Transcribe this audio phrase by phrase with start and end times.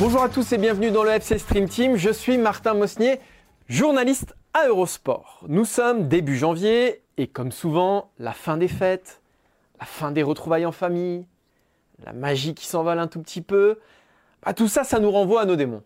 [0.00, 1.96] Bonjour à tous et bienvenue dans le FC Stream Team.
[1.96, 3.18] Je suis Martin Mosnier,
[3.68, 5.44] journaliste à Eurosport.
[5.48, 9.20] Nous sommes début janvier et comme souvent, la fin des fêtes,
[9.80, 11.26] la fin des retrouvailles en famille,
[12.06, 13.80] la magie qui s'envole un tout petit peu,
[14.44, 15.82] bah, tout ça, ça nous renvoie à nos démons.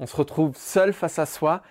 [0.00, 1.62] On se retrouve seul face à soi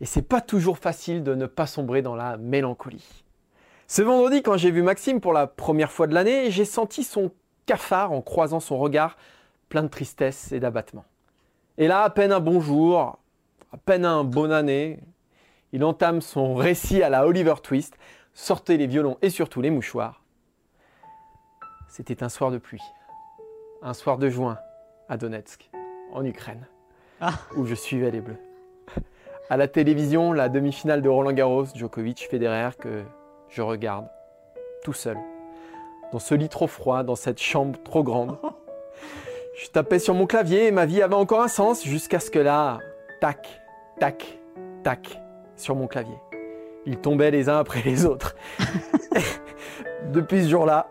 [0.00, 3.24] et c'est pas toujours facile de ne pas sombrer dans la mélancolie.
[3.86, 7.30] Ce vendredi, quand j'ai vu Maxime pour la première fois de l'année, j'ai senti son
[7.66, 9.16] cafard en croisant son regard
[9.68, 11.04] plein de tristesse et d'abattement.
[11.78, 13.18] Et là, à peine un bonjour,
[13.72, 15.00] à peine un bonne année,
[15.72, 17.96] il entame son récit à la Oliver Twist,
[18.34, 20.22] sortez les violons et surtout les mouchoirs.
[21.88, 22.82] C'était un soir de pluie,
[23.82, 24.58] un soir de juin
[25.08, 25.70] à Donetsk,
[26.12, 26.66] en Ukraine,
[27.56, 28.38] où je suivais les Bleus.
[29.48, 33.02] À la télévision, la demi-finale de Roland Garros, Djokovic, Federer, que
[33.48, 34.08] je regarde,
[34.82, 35.16] tout seul,
[36.12, 38.38] dans ce lit trop froid, dans cette chambre trop grande.
[39.58, 42.38] Je tapais sur mon clavier et ma vie avait encore un sens jusqu'à ce que
[42.38, 42.78] là,
[43.22, 43.62] tac,
[43.98, 44.38] tac,
[44.82, 45.18] tac,
[45.56, 46.18] sur mon clavier.
[46.84, 48.36] Ils tombaient les uns après les autres.
[50.12, 50.88] Depuis ce jour-là,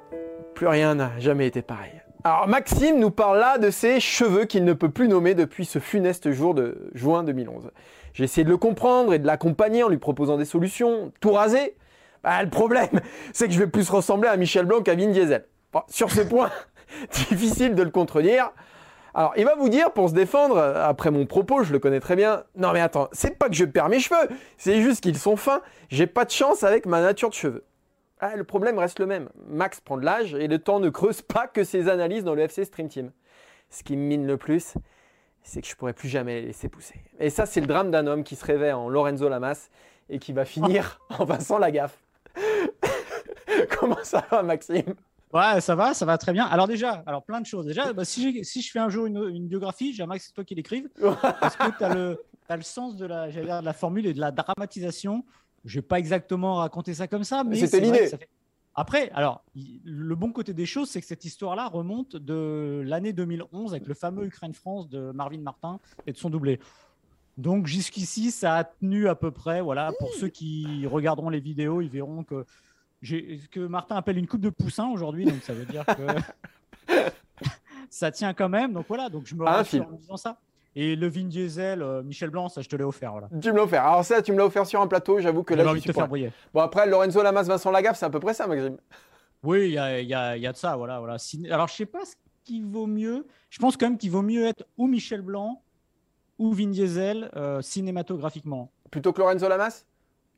[0.53, 2.01] plus rien n'a jamais été pareil.
[2.25, 5.77] Alors Maxime nous parle là de ses cheveux qu'il ne peut plus nommer depuis ce
[5.77, 7.69] funeste jour de juin 2011.
[8.15, 11.11] J'ai essayé de le comprendre et de l'accompagner en lui proposant des solutions.
[11.19, 11.75] Tout rasé?
[12.23, 12.99] Bah, Le problème,
[13.31, 15.45] c'est que je vais plus ressembler à Michel Blanc qu'à Vin Diesel.
[15.87, 16.49] Sur ce point,
[17.29, 18.49] difficile de le contredire.
[19.13, 22.15] Alors, il va vous dire, pour se défendre, après mon propos, je le connais très
[22.15, 25.35] bien, non mais attends, c'est pas que je perds mes cheveux, c'est juste qu'ils sont
[25.35, 27.63] fins, j'ai pas de chance avec ma nature de cheveux.
[28.27, 29.29] Ah, le problème reste le même.
[29.47, 32.41] Max prend de l'âge et le temps ne creuse pas que ses analyses dans le
[32.41, 33.11] FC Stream Team.
[33.69, 34.73] Ce qui me mine le plus,
[35.43, 37.03] c'est que je pourrais plus jamais les laisser pousser.
[37.19, 39.69] Et ça, c'est le drame d'un homme qui se réveille en Lorenzo Lamas
[40.09, 41.99] et qui va finir en Vincent Lagaffe.
[43.79, 44.95] Comment ça va, Maxime?
[45.31, 46.45] Ouais, ça va, ça va très bien.
[46.45, 47.67] Alors déjà, alors plein de choses.
[47.67, 50.31] Déjà, bah, si, j'ai- si je fais un jour une, une biographie, j'aimerais que c'est
[50.33, 50.89] toi qui l'écrives.
[51.21, 52.17] Parce que tu as le,
[52.61, 55.23] sens la, de la formule et de la dramatisation.
[55.65, 58.07] Je vais pas exactement raconter ça comme ça, mais C'était l'idée.
[58.07, 58.29] fait-
[58.75, 59.43] Après, alors,
[59.83, 63.93] le bon côté des choses, c'est que cette histoire-là remonte de l'année 2011 avec le
[63.93, 66.59] fameux Ukraine-France de Marvin Martin et de son doublé.
[67.37, 69.61] Donc jusqu'ici, ça a tenu à peu près.
[69.61, 72.45] Voilà, pour ceux qui regarderont les vidéos, ils verront que
[73.03, 75.25] ce que Martin appelle une coupe de poussin aujourd'hui.
[75.25, 76.05] Donc ça veut dire que
[77.89, 78.73] ça tient quand même.
[78.73, 80.37] Donc voilà, donc je me Ah, rassure en disant ça.
[80.77, 83.11] Et le Vin Diesel, euh, Michel Blanc, ça je te l'ai offert.
[83.11, 83.29] Voilà.
[83.41, 83.85] Tu me l'as offert.
[83.85, 85.85] Alors ça, tu me l'as offert sur un plateau, j'avoue que là, je envie de
[85.85, 86.31] te faire briller.
[86.53, 88.77] Bon, après, Lorenzo Lamas, Vincent Lagaffe, c'est à peu près ça, Maxime.
[89.43, 90.75] Oui, il y a, y a- y a de ça.
[90.75, 91.17] Voilà, voilà.
[91.51, 93.25] Alors je sais pas ce qui vaut mieux.
[93.49, 95.61] Je pense quand même qu'il vaut mieux être ou Michel Blanc
[96.39, 98.71] ou Vin Diesel euh, cinématographiquement.
[98.91, 99.85] Plutôt que Lorenzo Lamas?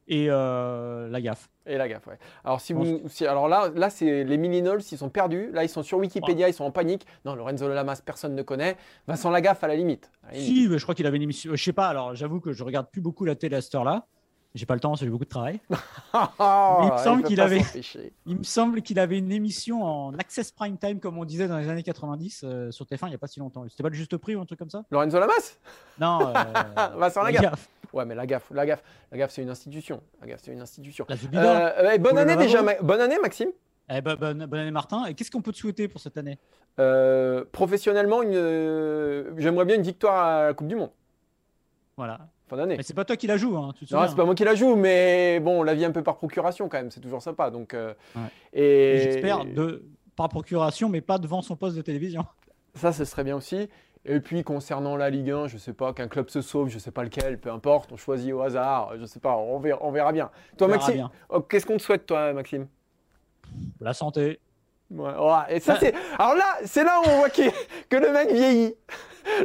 [0.10, 1.50] Et euh, la gaffe.
[1.66, 2.18] Et Lagaffe, ouais.
[2.46, 5.50] Alors, si vous, si- alors là, là c'est les millennials, ils sont perdus.
[5.52, 7.06] Là, ils sont sur Wikipédia, ils sont en panique.
[7.26, 8.78] Non, Lorenzo Lamas, personne ne connaît.
[9.08, 10.10] Vincent Lagaffe, à la limite.
[10.24, 10.48] À la limite.
[10.56, 11.54] Si, mais je crois qu'il avait une émission.
[11.54, 11.88] Je sais pas.
[11.90, 14.06] Alors, j'avoue que je regarde plus beaucoup la télé à cette heure-là.
[14.56, 15.60] J'ai pas le temps, j'ai beaucoup de travail.
[15.70, 17.62] Il me semble qu'il avait-.
[18.26, 21.58] Il me semble qu'il avait une émission en access prime time, comme on disait dans
[21.58, 23.66] les années 90 euh, sur TF1 il y a pas si longtemps.
[23.70, 24.84] C'était pas le juste prix ou un truc comme ça?
[24.90, 25.58] Lorenzo Lamas?
[26.00, 26.34] Non.
[26.34, 26.34] euh,
[26.98, 27.70] Vincent la Lagaffe.
[27.88, 27.94] Gaffe.
[27.94, 30.02] Ouais, mais Lagaffe, Lagaffe, c'est une institution.
[30.22, 31.06] Lagaffe, c'est une institution.
[31.10, 31.78] La Zubida.
[31.80, 32.62] Euh, eh, bonne Pour le année déjà.
[32.62, 33.50] Ma- bonne année Maxime.
[33.90, 35.06] Eh ben, bonne, bonne année Martin.
[35.06, 36.38] Et qu'est-ce qu'on peut te souhaiter pour cette année?
[36.80, 40.92] Euh, professionnellement, une, euh, j'aimerais bien une victoire à la Coupe du Monde.
[41.96, 42.20] Voilà.
[42.50, 42.78] Fin d'année.
[42.78, 44.44] Mais c'est pas toi qui la joue, hein, tu te Non, c'est pas moi qui
[44.46, 47.50] la joue, mais bon, la vie un peu par procuration quand même, c'est toujours sympa.
[47.50, 48.22] Donc, euh, Ouais.
[48.54, 49.84] et Et J'espère de
[50.16, 52.26] par procuration, mais pas devant son poste de télévision.
[52.76, 53.68] ça, ce serait bien aussi.
[54.10, 56.92] Et puis concernant la Ligue 1, je sais pas qu'un club se sauve, je sais
[56.92, 60.14] pas lequel, peu importe, on choisit au hasard, je sais pas, on verra, on verra
[60.14, 60.30] bien.
[60.58, 62.68] Toi, verra Maxime, oh, qu'est-ce qu'on te souhaite, toi, Maxime?
[63.82, 64.40] La santé.
[64.90, 65.12] Ouais,
[65.50, 65.94] et ça, c'est.
[66.20, 67.42] Alors là, c'est là où on voit que
[67.98, 68.76] le mec vieillit.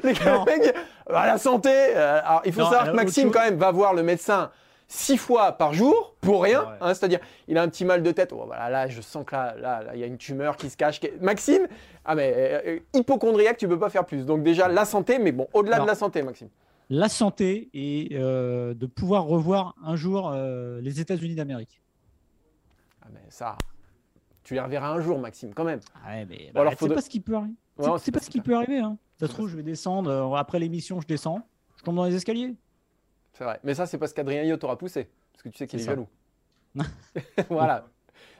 [0.05, 0.45] Le Non.
[0.45, 0.73] mec,
[1.09, 1.69] bah, la santé.
[1.73, 4.53] euh, alors, il faut Non, savoir que alors, Maxime, quand même, va voir le médecin
[4.93, 6.77] six fois par jour pour rien.
[6.81, 8.33] Hein, c'est-à-dire, il a un petit mal de tête.
[8.33, 10.77] Oh, voilà, là, je sens que là, là, il y a une tumeur qui se
[10.77, 11.01] cache.
[11.21, 11.67] Maxime,
[12.05, 14.27] ah mais euh, hypochondriaque, tu peux pas faire plus.
[14.27, 16.49] Donc déjà la santé, mais bon, au-delà de la santé, Maxime.
[16.91, 21.81] La santé et euh, de pouvoir revoir un jour euh, les États-Unis d'Amérique.
[23.01, 23.57] Ah mais ça,
[24.45, 25.81] tu les reverras un jour, Maxime, quand même.
[26.05, 27.55] Ah ouais, mais bah, c'est pas ce qui peut arriver.
[27.99, 28.81] c'est pas ce qui peut arriver.
[28.81, 28.99] Hein.
[29.19, 31.41] Ça se trouve, je vais descendre après l'émission, je descends,
[31.79, 32.55] je tombe dans les escaliers.
[33.43, 33.59] C'est vrai.
[33.65, 35.09] Mais ça, c'est parce qu'Adrien Yo t'aura poussé.
[35.33, 36.07] Parce que tu sais qu'il est, jaloux.
[37.51, 37.87] voilà.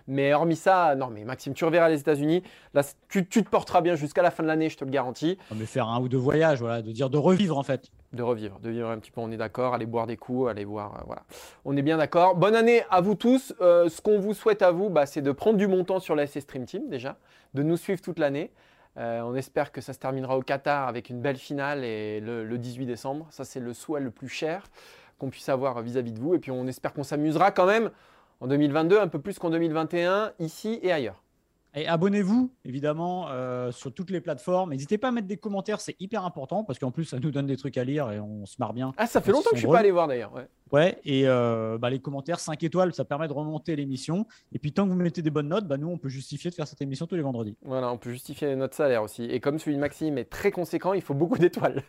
[0.07, 2.45] Mais hormis ça, non, mais Maxime, tu reverras les États-Unis.
[2.73, 5.39] Là, tu, te porteras bien jusqu'à la fin de l'année, je te le garantis.
[5.57, 7.91] Mais faire un ou deux voyages, voilà, de dire de revivre en fait.
[8.13, 9.75] De revivre, de vivre un petit peu, on est d'accord.
[9.75, 11.23] Aller boire des coups, aller voir, euh, voilà.
[11.65, 12.37] On est bien d'accord.
[12.37, 13.53] Bonne année à vous tous.
[13.61, 16.29] Euh, ce qu'on vous souhaite à vous, bah, c'est de prendre du montant sur la
[16.29, 17.17] Stream Team déjà,
[17.55, 18.53] de nous suivre toute l'année.
[18.99, 22.59] Euh, on espère que ça se terminera au Qatar avec une belle finale et le,
[22.59, 23.27] 18 décembre.
[23.31, 24.65] Ça, c'est le souhait le plus cher
[25.19, 26.35] qu'on puisse avoir vis-à-vis de vous.
[26.35, 27.91] Et puis, on espère qu'on s'amusera quand même
[28.41, 31.23] en 2022, un peu plus qu'en 2021, ici et ailleurs.
[31.75, 34.71] Et abonnez-vous, évidemment, euh, sur toutes les plateformes.
[34.71, 37.47] N'hésitez pas à mettre des commentaires, c'est hyper important parce qu'en plus, ça nous donne
[37.47, 38.93] des trucs à lire et on se marre bien.
[38.99, 40.35] Ah, ça fait longtemps que je ne suis pas allé voir d'ailleurs.
[40.35, 40.47] Ouais,
[40.81, 44.27] et euh, bah, les commentaires 5 étoiles, ça permet de remonter l'émission.
[44.53, 46.55] Et puis tant que vous mettez des bonnes notes, bah, nous, on peut justifier de
[46.55, 47.57] faire cette émission tous les vendredis.
[47.63, 49.25] Voilà, on peut justifier notre salaire aussi.
[49.25, 51.83] Et comme celui de Maxime est très conséquent, il faut beaucoup d'étoiles.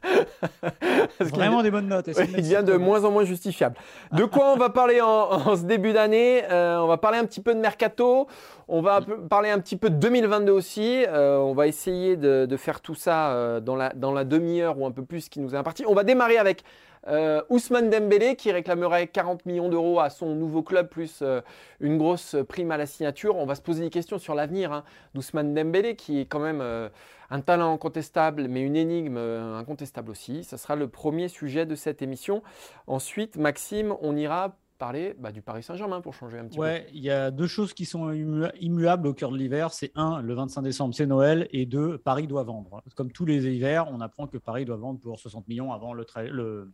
[1.19, 2.07] Vraiment des bonnes notes.
[2.07, 3.77] il devient de moins en moins justifiable.
[4.11, 7.41] De quoi on va parler en, ce début d'année euh, On va parler un petit
[7.41, 8.27] peu de Mercato.
[8.67, 11.05] On va parler un petit peu de 2022 aussi.
[11.07, 14.91] Euh, on va essayer de, faire tout ça dans la, dans la demi-heure ou un
[14.91, 15.83] peu plus qui nous est imparti.
[15.87, 16.63] On va démarrer avec
[17.07, 21.41] euh, Ousmane Dembélé qui réclamerait 40 millions d'euros à son nouveau club plus euh,
[21.79, 23.35] une grosse prime à la signature.
[23.35, 24.83] On va se poser des questions sur l'avenir hein,
[25.13, 26.89] d'Ousmane Dembélé qui est quand même euh,
[27.29, 30.43] un talent incontestable mais une énigme incontestable aussi.
[30.43, 32.41] Ça sera le premier sujet de cette émission.
[32.87, 36.63] Ensuite, Maxime, on ira parler bah, du Paris Saint-Germain pour changer un petit peu.
[36.63, 39.71] Ouais, il y a deux choses qui sont immuables au cœur de l'hiver.
[39.71, 41.47] C'est un, le 25 décembre, c'est Noël.
[41.51, 42.83] Et deux, Paris doit vendre.
[42.93, 46.05] Comme tous les hivers, on apprend que Paris doit vendre pour 60 millions avant le,
[46.29, 46.73] le,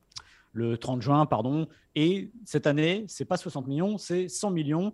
[0.54, 1.28] le 30 juin.
[1.28, 1.68] pardon.
[1.94, 4.92] Et cette année, c'est pas 60 millions, c'est 100 millions.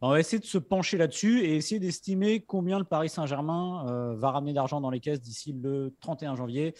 [0.00, 4.16] On va essayer de se pencher là-dessus et essayer d'estimer combien le Paris Saint-Germain euh,
[4.16, 6.74] va ramener d'argent dans les caisses d'ici le 31 janvier.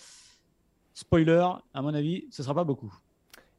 [0.94, 2.92] Spoiler, à mon avis, ce ne sera pas beaucoup.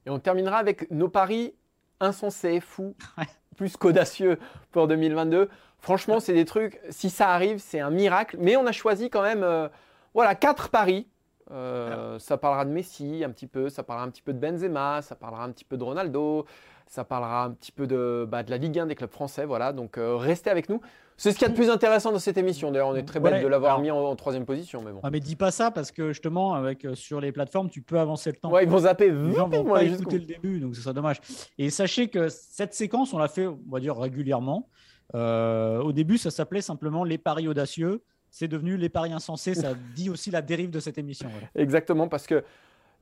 [0.05, 1.53] Et on terminera avec nos paris
[1.99, 2.95] insensé, fou,
[3.57, 4.39] plus qu'audacieux
[4.71, 5.49] pour 2022.
[5.79, 8.37] Franchement, c'est des trucs, si ça arrive, c'est un miracle.
[8.39, 9.67] Mais on a choisi quand même, euh,
[10.13, 11.07] voilà, quatre paris.
[11.51, 15.01] Euh, ça parlera de Messi un petit peu, ça parlera un petit peu de Benzema,
[15.01, 16.45] ça parlera un petit peu de Ronaldo,
[16.87, 19.45] ça parlera un petit peu de, bah, de la Ligue 1 des clubs français.
[19.45, 20.81] Voilà, donc euh, restez avec nous.
[21.17, 22.71] C'est ce qu'il y a de plus intéressant dans cette émission.
[22.71, 24.99] D'ailleurs, on est très bête de l'avoir mis en, troisième position, mais bon.
[25.01, 27.99] Ah, mais dis pas ça parce que justement, avec euh, sur les plateformes, tu peux
[27.99, 28.51] avancer le temps.
[28.51, 29.09] Ouais, ils vont zapper.
[29.09, 31.19] Les gens vont pas écouter le début, donc c'est dommage.
[31.57, 34.69] Et sachez que cette séquence, on l'a fait, on va dire régulièrement.
[35.15, 38.03] Euh, au début, ça s'appelait simplement les paris audacieux.
[38.29, 39.55] C'est devenu les paris insensés.
[39.55, 41.29] Ça dit aussi la dérive de cette émission.
[41.55, 42.43] Exactement, parce que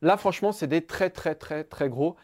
[0.01, 2.15] là, franchement, c'est des très, très, très, très gros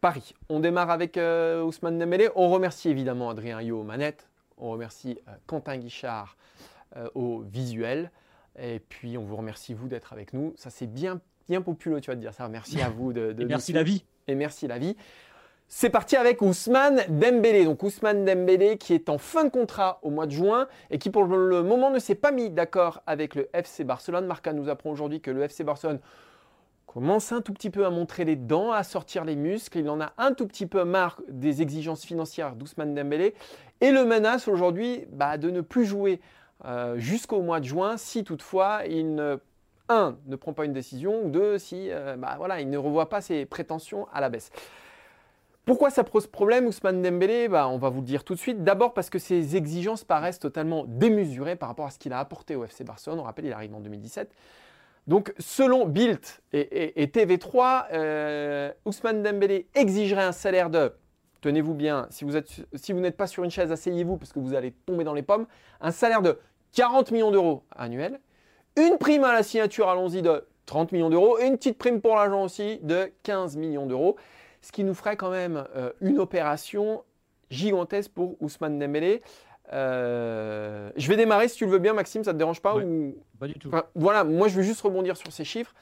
[0.00, 0.34] paris.
[0.48, 2.30] On démarre avec euh, Ousmane Dembélé.
[2.34, 6.36] On remercie évidemment Adrien Yo Manette on remercie euh, Quentin Guichard
[6.96, 8.10] euh, au visuel.
[8.58, 10.54] Et puis, on vous remercie, vous, d'être avec nous.
[10.56, 12.48] Ça, c'est bien, bien populeux, tu vas te dire ça.
[12.48, 13.36] Merci à vous de.
[13.38, 14.04] et merci la vie.
[14.28, 14.96] Et merci la vie.
[15.68, 17.64] C'est parti avec Ousmane Dembélé.
[17.64, 21.10] Donc Ousmane Dembélé qui est en fin de contrat au mois de juin et qui
[21.10, 24.26] pour le moment ne s'est pas mis d'accord avec le FC Barcelone.
[24.26, 25.98] Marca nous apprend aujourd'hui que le FC Barcelone
[26.86, 29.80] commence un tout petit peu à montrer les dents, à sortir les muscles.
[29.80, 33.34] Il en a un tout petit peu marre des exigences financières d'Ousmane Dembélé
[33.80, 36.20] et le menace aujourd'hui bah, de ne plus jouer
[36.64, 39.36] euh, jusqu'au mois de juin si toutefois il ne,
[40.36, 43.44] prend pas une décision ou deux, si euh, bah, voilà, il ne revoit pas ses
[43.44, 44.50] prétentions à la baisse.
[45.66, 47.48] Pourquoi ça pose problème Ousmane Dembélé?
[47.48, 48.62] Bah, On va vous le dire tout de suite.
[48.62, 52.54] D'abord parce que ses exigences paraissent totalement démesurées par rapport à ce qu'il a apporté
[52.54, 53.18] au FC Barcelone.
[53.18, 54.32] On rappelle, il arrive en 2017.
[55.08, 56.20] Donc, selon Bild
[56.52, 60.92] et, TV3, euh, Ousmane Dembélé exigerait un salaire de,
[61.40, 65.04] tenez-vous bien, si vous, n'êtes pas sur une chaise, asseyez-vous parce que vous allez tomber
[65.04, 65.46] dans les pommes,
[65.80, 66.38] un salaire de
[66.72, 68.20] 40 millions d'euros annuel,
[68.76, 72.16] une prime à la signature, allons-y, de 30 millions d'euros, et une petite prime pour
[72.16, 74.16] l'agent aussi de 15 millions d'euros,
[74.60, 77.04] ce qui nous ferait quand même euh, une opération
[77.50, 79.22] gigantesque pour Ousmane Dembélé.
[79.72, 83.16] Euh, je vais démarrer si tu le veux bien, Maxime, ça te dérange pas ou...
[83.38, 83.70] Pas du tout.
[83.94, 85.74] voilà, moi je vais juste rebondir sur ces chiffres.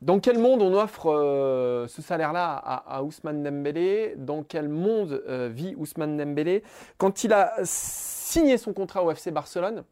[0.00, 4.14] Dans quel monde on offre euh, ce salaire-là à, Ousmane Dembélé?
[4.16, 6.62] Dans quel monde euh, vit Ousmane Dembélé?
[6.98, 9.82] Quand il a signé son contrat au FC Barcelone,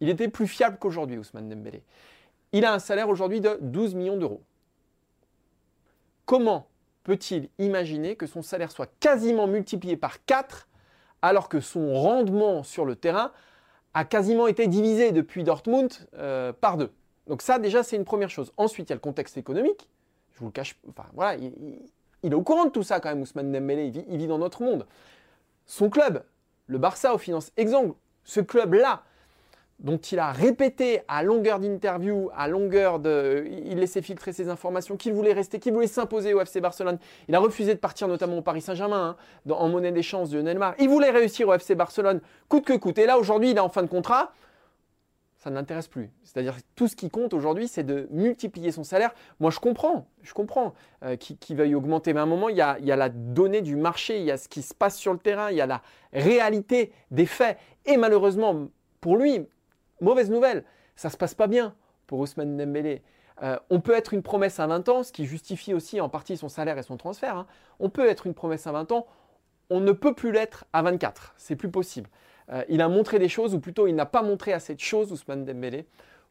[0.00, 1.82] il était plus fiable qu'aujourd'hui, Ousmane Dembélé.
[2.52, 4.42] Il a un salaire aujourd'hui de 12 millions d'euros.
[6.24, 6.68] Comment
[7.02, 10.68] peut-il imaginer que son salaire soit quasiment multiplié par 4
[11.22, 13.32] alors que son rendement sur le terrain
[13.94, 16.92] a quasiment été divisé depuis Dortmund euh, par deux?
[17.26, 18.52] Donc ça déjà c'est une première chose.
[18.56, 19.88] Ensuite il y a le contexte économique.
[20.34, 23.22] Je vous le cache, enfin voilà, il, est au courant de tout ça quand même,
[23.22, 24.86] Ousmane Dembélé, il vit, dans notre monde.
[25.64, 26.24] Son club,
[26.66, 29.02] le Barça aux finances exemple, ce club-là,
[29.78, 33.44] dont il a répété à longueur d'interview, à longueur de.
[33.46, 36.98] Il laissait filtrer ses informations, qu'il voulait rester, qu'il voulait s'imposer au FC Barcelone.
[37.28, 39.16] Il a refusé de partir notamment au Paris Saint-Germain,
[39.48, 40.74] hein, en monnaie d'échange de Neymar.
[40.78, 42.98] Il voulait réussir au FC Barcelone, coûte que coûte.
[42.98, 44.32] Et là, aujourd'hui, il est en fin de contrat.
[45.46, 46.10] Ça ne plus.
[46.24, 49.14] C'est-à-dire tout ce qui compte aujourd'hui, c'est de multiplier son salaire.
[49.38, 50.74] Moi, je comprends, je comprends
[51.04, 52.12] euh, qu'il veuille augmenter.
[52.12, 54.48] Mais à un moment, il y, a, la donnée du marché, il y a ce
[54.48, 57.58] qui se passe sur le terrain, il y a la réalité des faits.
[57.84, 58.66] Et malheureusement,
[59.00, 59.46] pour lui,
[60.00, 60.64] Mauvaise nouvelle,
[60.96, 61.76] ça se passe pas bien
[62.08, 63.04] pour Ousmane Dembélé.
[63.44, 66.36] Euh, on peut être une promesse à 20 ans, ce qui justifie aussi en partie
[66.36, 67.36] son salaire et son transfert.
[67.36, 67.46] Hein.
[67.78, 69.06] On peut être une promesse à 20 ans,
[69.70, 71.34] on ne peut plus l'être à 24.
[71.36, 72.10] C'est plus possible.
[72.52, 75.12] Euh, il a montré des choses, ou plutôt il n'a pas montré assez de choses,
[75.12, 75.86] Ousmane Dembélé,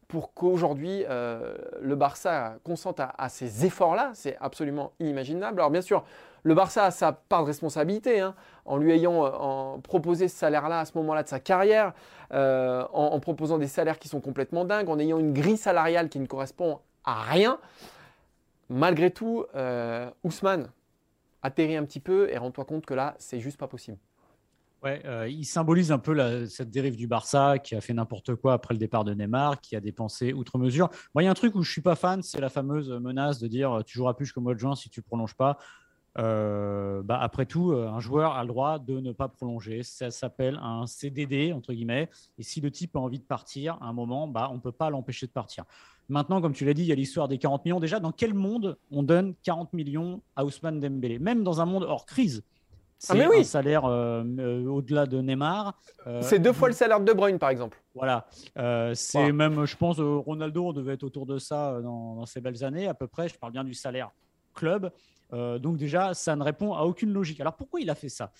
[0.08, 4.12] pour qu'aujourd'hui euh, le Barça consente à, ces efforts-là.
[4.14, 5.60] C'est absolument inimaginable.
[5.60, 6.04] Alors bien sûr,
[6.44, 10.80] le Barça a sa part de responsabilité hein, en lui ayant euh, proposé ce salaire-là
[10.80, 11.92] à ce moment-là de sa carrière,
[12.32, 16.26] en, proposant des salaires qui sont complètement dingues, en ayant une grille salariale qui ne
[16.26, 17.58] correspond à rien.
[18.68, 19.44] Malgré tout,
[20.24, 20.68] Ousmane
[21.42, 23.98] atterrit un petit peu et rends-toi compte que là, c'est juste pas possible.
[24.86, 28.52] Ouais, euh, il symbolise un peu cette dérive du Barça qui a fait n'importe quoi
[28.52, 30.90] après le départ de Neymar, qui a dépensé outre mesure.
[31.12, 33.40] Moi, il y a un truc où je suis pas fan, c'est la fameuse menace
[33.40, 35.58] de dire tu joueras plus jusqu'au mois de juin si tu prolonges pas.
[36.18, 39.82] Euh, bah, après tout, euh, un joueur a le droit de ne pas prolonger.
[39.82, 42.08] Ça s'appelle un CDD, entre guillemets.
[42.38, 44.72] Et si le type a envie de partir à un moment, bah, on ne peut
[44.72, 45.64] pas l'empêcher de partir.
[46.08, 47.80] Maintenant, comme tu l'as dit, il y a l'histoire des 40 millions.
[47.80, 51.18] Déjà, dans quel monde on donne 40 millions à Ousmane Dembélé?
[51.18, 52.44] Même dans un monde hors crise,
[53.08, 55.78] ah, c'est un salaire euh, euh, au-delà de Neymar.
[56.06, 57.82] Euh, c'est deux fois le salaire de De Bruyne, par exemple.
[57.94, 58.26] Voilà.
[58.94, 62.94] c'est même, je pense, Ronaldo devait être autour de ça dans, ces belles années, à
[62.94, 63.28] peu près.
[63.28, 64.10] Je parle bien du salaire
[64.54, 64.90] club.
[65.32, 67.40] donc déjà, ça ne répond à aucune logique.
[67.40, 68.32] Alors pourquoi il a fait ça?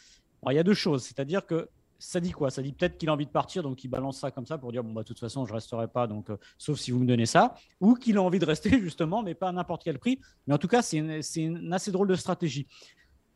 [0.48, 1.04] Il y a deux choses.
[1.04, 2.50] C'est-à-dire que ça dit quoi?
[2.50, 4.70] Ça dit peut-être qu'il a envie de partir, donc il balance ça comme ça pour
[4.70, 7.24] dire bon bah de toute façon je resterai pas, donc sauf si vous me donnez
[7.24, 10.20] ça, ou qu'il a envie de rester justement, mais pas à n'importe quel prix.
[10.46, 12.66] Mais en tout cas, c'est une, assez drôle de stratégie.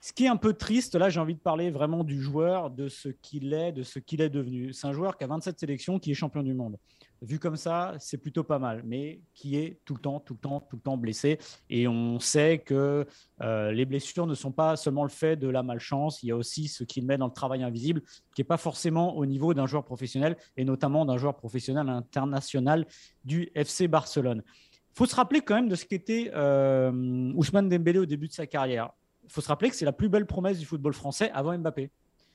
[0.03, 2.89] Ce qui est un peu triste, là, j'ai envie de parler vraiment du joueur, de
[2.89, 4.73] ce qu'il est, de ce qu'il est devenu.
[4.73, 6.79] C'est un joueur qui a 27 sélections, qui est champion du monde.
[7.21, 10.39] Vu comme ça, c'est plutôt pas mal, mais qui est tout le temps, tout le
[10.39, 11.39] temps, tout le temps blessé.
[11.69, 13.07] Et on sait que
[13.43, 16.37] euh, les blessures ne sont pas seulement le fait de la malchance, il y a
[16.37, 18.01] aussi ce qu'il met dans le travail invisible,
[18.35, 22.87] qui n'est pas forcément au niveau d'un joueur professionnel, et notamment d'un joueur professionnel international
[23.25, 24.43] du FC Barcelone.
[24.47, 26.91] Il faut se rappeler quand même de ce qu'était euh,
[27.35, 28.93] Ousmane Dembélé au début de sa carrière
[29.33, 31.91] faut se rappeler que c'est la plus belle promesse du football français avant Mbappé.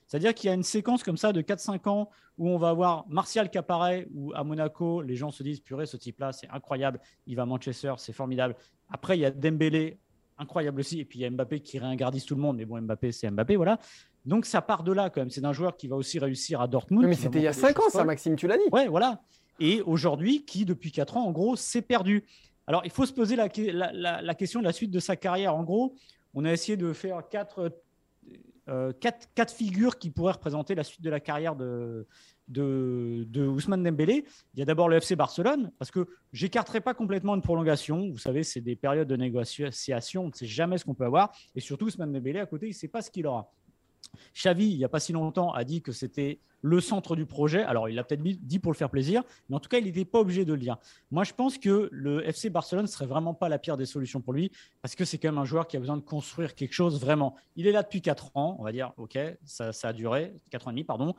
[0.08, 3.08] C'est-à-dire qu'il y a une séquence comme ça de 4-5 ans où on va avoir
[3.08, 7.00] Martial qui apparaît, où à Monaco, les gens se disent purée, ce type-là, c'est incroyable,
[7.26, 8.56] il va à Manchester, c'est formidable.
[8.90, 9.98] Après, il y a Dembélé,
[10.38, 12.80] incroyable aussi, et puis il y a Mbappé qui réingardise tout le monde, mais bon,
[12.82, 13.80] Mbappé, c'est Mbappé, voilà.
[14.26, 15.30] Donc ça part de là quand même.
[15.30, 17.08] C'est un joueur qui va aussi réussir à Dortmund.
[17.08, 18.64] mais c'était il y a 5 ans, ça, Maxime, tu l'as dit.
[18.72, 19.22] Ouais, voilà.
[19.60, 22.26] Et aujourd'hui, qui depuis 4 ans, en gros, s'est perdu.
[22.68, 23.48] Alors, il faut se poser la,
[24.22, 25.56] la, question de la suite de sa carrière.
[25.56, 25.94] En gros,
[26.36, 27.72] on a essayé de faire quatre,
[28.68, 32.06] euh, quatre, figures qui pourraient représenter la suite de la carrière de,
[32.50, 34.26] de, Ousmane Dembélé.
[34.54, 38.10] Il y a d'abord le FC Barcelone, parce que j'écarterai pas complètement une prolongation.
[38.12, 41.32] Vous savez, c'est des périodes de négociation, on ne sait jamais ce qu'on peut avoir.
[41.56, 43.52] Et surtout, Ousmane Dembélé, à côté, il ne sait pas ce qu'il aura.
[44.34, 47.64] Xavi, il n'y a pas si longtemps, a dit que c'était le centre du projet.
[47.64, 50.04] Alors, il l'a peut-être dit pour le faire plaisir, mais en tout cas, il n'était
[50.04, 50.78] pas obligé de le dire.
[51.12, 54.34] Moi, je pense que le FC Barcelone serait vraiment pas la pire des solutions pour
[54.34, 57.00] lui, parce que c'est quand même un joueur qui a besoin de construire quelque chose
[57.00, 57.36] vraiment.
[57.56, 60.68] Il est là depuis 4 ans, on va dire, ok, ça, ça a duré, 4
[60.68, 61.16] ans et demi, pardon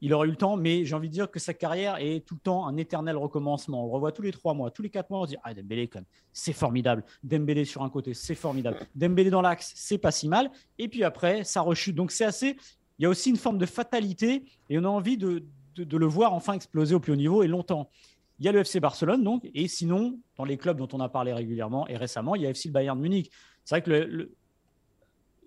[0.00, 2.34] il aurait eu le temps, mais j'ai envie de dire que sa carrière est tout
[2.34, 3.84] le temps un éternel recommencement.
[3.84, 5.88] On revoit tous les trois mois, tous les quatre mois, on se dit Ah, Dembélé,
[6.32, 7.04] c'est formidable.
[7.22, 8.78] Dembélé sur un côté, c'est formidable.
[8.94, 10.50] Dembélé dans l'axe, c'est pas si mal.
[10.78, 11.96] Et puis après, ça rechute.
[11.96, 12.56] Donc c'est assez.
[12.98, 15.44] Il y a aussi une forme de fatalité et on a envie de,
[15.76, 17.90] de, le voir enfin exploser au plus haut niveau et longtemps.
[18.38, 21.08] Il y a le FC Barcelone, donc, et sinon, dans les clubs dont on a
[21.08, 23.30] parlé régulièrement et récemment, il y a FC Bayern de Munich.
[23.64, 24.34] C'est vrai que le,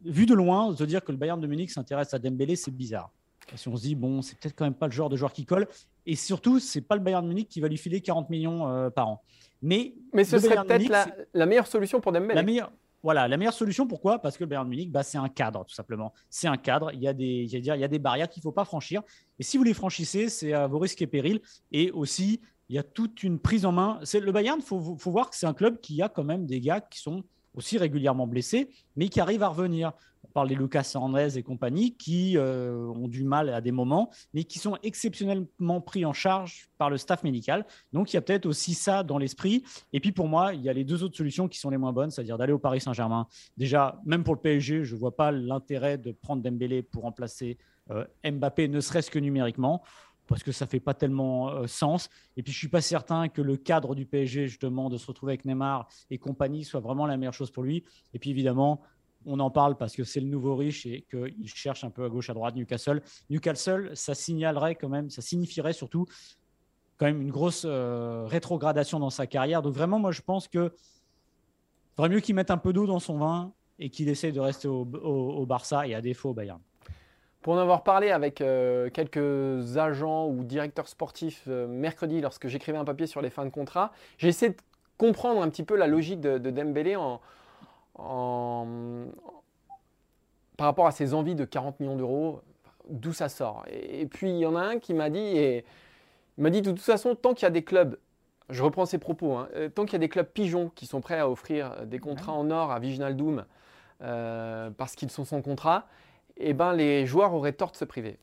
[0.03, 3.11] vu de loin, se dire que le Bayern de Munich s'intéresse à Dembélé, c'est bizarre.
[3.53, 5.33] Et si on se dit, bon, c'est peut-être quand même pas le genre de joueur
[5.33, 5.67] qui colle.
[6.05, 9.07] Et surtout, c'est pas le Bayern Munich qui va lui filer 40 millions euh, par
[9.07, 9.21] an.
[9.61, 10.89] Mais, Mais ce serait peut-être
[11.33, 12.35] la, meilleure solution pour Dembélé.
[12.35, 12.71] La meilleure,
[13.03, 14.19] voilà, la meilleure solution, pourquoi?
[14.19, 16.13] Parce que le Bayern Munich, bah, c'est un cadre, tout simplement.
[16.29, 16.91] C'est un cadre.
[16.93, 19.01] Il y a des, dire, il y a des barrières qu'il ne faut pas franchir.
[19.37, 21.41] Et si vous les franchissez, c'est à vos risques et périls.
[21.71, 23.99] Et aussi, il y a toute une prise en main.
[24.03, 26.45] C'est le Bayern, il faut, faut, voir que c'est un club qui a quand même
[26.45, 27.23] des gars qui sont
[27.55, 29.93] aussi régulièrement blessé, mais qui arrive à revenir.
[30.33, 34.43] Parle des Lucas Hernandez et compagnie qui euh, ont du mal à des moments, mais
[34.43, 37.65] qui sont exceptionnellement pris en charge par le staff médical.
[37.93, 39.63] Donc il y a peut-être aussi ça dans l'esprit.
[39.93, 41.93] Et puis pour moi, il y a les deux autres solutions qui sont les moins
[41.93, 43.27] bonnes, c'est-à-dire d'aller au Paris Saint-Germain.
[43.57, 47.57] Déjà, même pour le PSG, je ne vois pas l'intérêt de prendre Dembélé pour remplacer
[47.91, 49.81] euh, Mbappé, ne serait-ce que numériquement
[50.29, 52.07] parce que ça fait pas tellement euh, sens.
[52.37, 55.31] Et puis, je suis pas certain que le cadre du PSG, justement, de se retrouver
[55.31, 57.83] avec Neymar et compagnie, soit vraiment la meilleure chose pour lui.
[58.13, 58.81] Et puis, évidemment,
[59.25, 62.09] on en parle parce que c'est le nouveau riche et qu'il cherche un peu à
[62.09, 63.01] gauche, à droite Newcastle.
[63.29, 66.05] Newcastle, ça signalerait quand même, ça signifierait surtout
[66.97, 69.61] quand même une grosse euh, rétrogradation dans sa carrière.
[69.61, 70.71] Donc vraiment, moi, je pense que
[71.95, 74.67] faudrait mieux qu'il mette un peu d'eau dans son vin et qu'il essaye de rester
[74.67, 76.59] au, Barça et à défaut au Bayern.
[77.41, 82.77] Pour en avoir parlé avec euh, quelques agents ou directeurs sportifs euh, mercredi lorsque j'écrivais
[82.77, 84.57] un papier sur les fins de contrat, j'ai essayé de
[84.97, 87.21] comprendre un petit peu la logique de, de Dembélé en,
[90.57, 92.41] par rapport à ses envies de 40 millions d'euros,
[92.89, 93.65] d'où ça sort.
[93.69, 95.65] Et, puis il y en a un qui m'a dit, et
[96.37, 97.97] il m'a dit de toute façon, tant qu'il y a des clubs,
[98.49, 101.01] je reprends ses propos, hein, euh, tant qu'il y a des clubs pigeons qui sont
[101.01, 103.45] prêts à offrir des contrats en or à Viginaldoum
[104.01, 105.87] euh, parce qu'ils sont sans contrat,
[106.37, 108.17] eh ben, les joueurs auraient tort de se priver.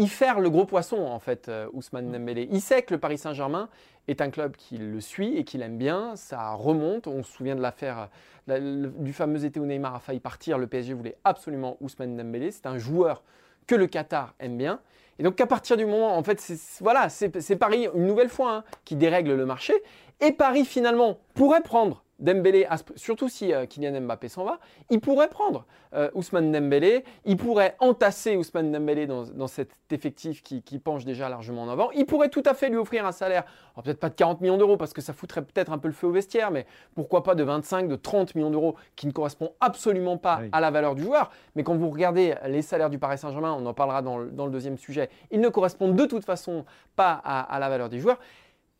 [0.00, 2.48] Il fait le gros poisson, en fait, euh, Ousmane Dembélé.
[2.52, 3.68] Il sait que le Paris Saint-Germain
[4.06, 6.14] est un club qui le suit et qu'il aime bien.
[6.14, 7.08] Ça remonte.
[7.08, 8.08] On se souvient de l'affaire
[8.46, 10.56] du fameux été où Neymar a failli partir.
[10.56, 12.52] Le PSG voulait absolument Ousmane Dembélé.
[12.52, 13.24] C'est un joueur
[13.66, 14.78] que le Qatar aime bien.
[15.18, 18.52] Et donc, à partir du moment, en fait, c'est voilà, c'est Paris, une nouvelle fois,
[18.52, 19.74] hein, qui dérègle le marché.
[20.20, 24.58] Et Paris, finalement, pourrait prendre Dembélé, surtout si euh, Kylian Mbappé s'en va,
[24.90, 30.78] il pourrait prendre euh, Ousmane Dembélé, il pourrait entasser Ousmane Dembélé dans, cet effectif qui,
[30.78, 31.90] penche déjà largement en avant.
[31.92, 33.44] Il pourrait tout à fait lui offrir un salaire,
[33.82, 36.08] peut-être pas de 40 millions d'euros parce que ça foutrait peut-être un peu le feu
[36.08, 40.16] au vestiaire, mais pourquoi pas de 25, de 30 millions d'euros qui ne correspond absolument
[40.16, 41.30] pas à la valeur du joueur.
[41.54, 44.78] Mais quand vous regardez les salaires du Paris Saint-Germain, on en parlera dans le, deuxième
[44.78, 46.64] sujet, ils ne correspondent de toute façon
[46.96, 48.18] pas à la valeur des joueurs.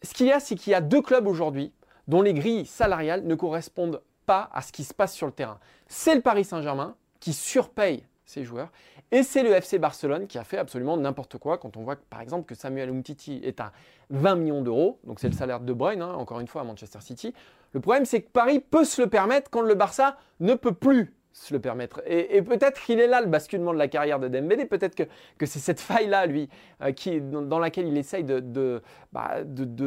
[0.02, 1.72] Ce qu'il y a, c'est qu'il y a deux clubs aujourd'hui
[2.08, 5.58] dont les grilles salariales ne correspondent pas à ce qui se passe sur le terrain.
[5.86, 8.70] C'est le Paris Saint-Germain qui surpaye ses joueurs
[9.10, 12.20] et c'est le FC Barcelone qui a fait absolument n'importe quoi quand on voit par
[12.20, 13.72] exemple que Samuel Umtiti est à
[14.10, 16.64] 20 millions d'euros, donc c'est le salaire de De Bruyne, hein, encore une fois à
[16.64, 17.32] Manchester City.
[17.72, 21.14] Le problème c'est que Paris peut se le permettre quand le Barça ne peut plus
[21.32, 22.02] se le permettre.
[22.06, 25.60] Et, peut-être qu'il est là le basculement de la carrière de Dembélé, peut-être que, c'est
[25.60, 26.48] cette faille-là, lui,
[26.82, 29.36] euh, qui, dans, laquelle il essaye de, de, bah,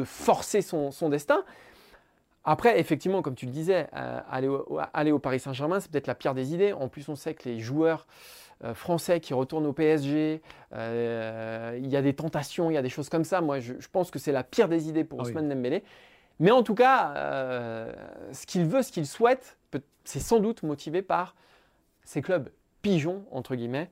[0.04, 1.44] forcer son destin.
[2.44, 6.34] Après, effectivement, comme tu le disais, euh, aller, au, Paris Saint-Germain, c'est peut-être la pire
[6.34, 6.72] des idées.
[6.72, 8.06] En plus, on sait que les joueurs
[8.64, 10.42] euh, français qui retournent au PSG,
[10.74, 13.40] euh, il y a des tentations, il y a des choses comme ça.
[13.40, 15.84] Moi, je, pense que c'est la pire des idées pour ah Ousmane Dembélé.
[16.40, 17.14] Mais en tout cas,
[18.32, 19.58] ce qu'il veut, ce qu'il souhaite,
[20.02, 21.36] c'est sans doute motivé par
[22.02, 22.48] ces clubs
[22.80, 23.90] pigeons, entre guillemets,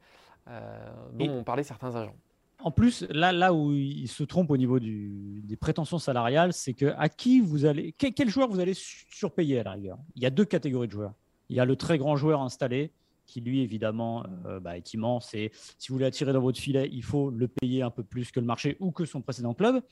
[1.12, 2.16] dont ont parlé certains agents.
[2.62, 6.94] En plus, là, là où il se trompe au niveau des prétentions salariales, c'est que
[6.96, 9.98] à qui vous allez, quel, joueur vous allez surpayer à la rigueur?
[10.16, 11.14] Il y a deux catégories de joueurs.
[11.48, 12.92] Il y a le très grand joueur installé,
[13.26, 15.34] qui lui évidemment euh, bah, est immense.
[15.34, 18.30] Et si vous voulez attirer dans votre filet, il faut le payer un peu plus
[18.30, 19.82] que le marché ou que son précédent club.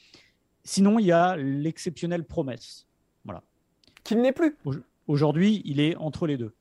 [0.64, 2.86] Sinon, il y a l'exceptionnel promesse.
[3.24, 3.42] Voilà.
[4.04, 4.56] Qu'il n'est plus.
[5.06, 6.52] Aujourd'hui, il est entre les deux.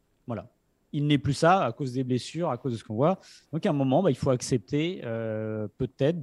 [0.93, 3.19] Il n'est plus ça à cause des blessures, à cause de ce qu'on voit.
[3.51, 6.17] Donc à un moment, bah, il faut accepter euh, peut-être,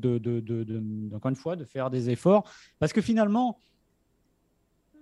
[1.15, 2.51] encore une fois, de faire des efforts.
[2.79, 3.59] Parce que finalement,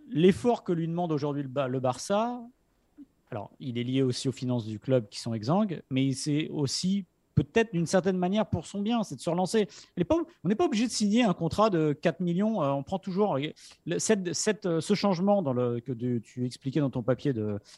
[0.09, 2.43] l'effort que lui demande aujourd'hui le, le, Barça,
[3.31, 7.07] alors il est lié aussi aux finances du club qui sont exsangues, mais c'est aussi
[7.35, 9.69] peut-être d'une certaine manière pour son bien, c'est de se relancer.
[9.97, 12.63] on n'est pas obligé de signer un contrat de 4 millions.
[12.63, 13.39] Euh, on prend toujours
[13.99, 17.33] cette, euh, ce changement que tu expliquais dans ton papier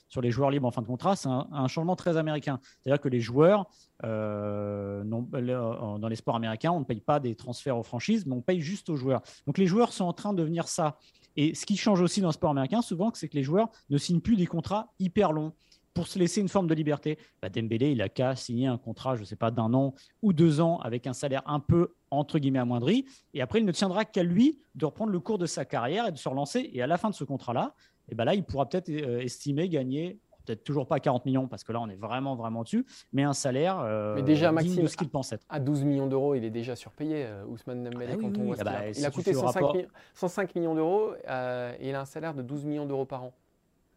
[0.09, 2.61] sur les joueurs libres en fin de contrat, c'est un, changement très américain.
[2.81, 3.67] C'est-à-dire que les joueurs,
[4.05, 8.43] euh, dans les sports américains, on ne paye pas des transferts aux franchises, mais on
[8.43, 9.23] paye juste aux joueurs.
[9.47, 10.99] Donc les joueurs sont en train de devenir ça.
[11.37, 13.99] Et ce qui change aussi dans le sport américain, souvent, c'est que les joueurs ne
[13.99, 15.53] signent plus des contrats hyper longs
[15.95, 17.19] pour se laisser une forme de liberté.
[17.41, 20.33] Bah, Dembélé, il a qu'à signer un contrat, je ne sais pas, d'un an ou
[20.33, 23.07] deux ans avec un salaire un peu, entre guillemets, amoindri.
[23.33, 26.13] Et après, il ne tiendra qu'à lui de reprendre le cours de sa carrière et
[26.13, 26.69] de se relancer.
[26.73, 27.75] Et à la fin de ce contrat-là,
[28.07, 31.49] et eh ben là, il pourra peut-être euh, estimer gagner peut-être toujours pas 40 millions
[31.49, 34.83] parce que là on est vraiment vraiment dessus, mais un salaire euh, mais déjà, Maxime,
[34.83, 35.47] de ce qu'il pense être.
[35.49, 38.57] À 12 millions d'euros, il est déjà surpayé, euh, Ousmane Dembélé, ah quand on voit
[38.59, 42.67] ah bah, il, a, coûté 105, millions d'euros et il a un salaire de 12
[42.67, 43.33] millions d'euros par an.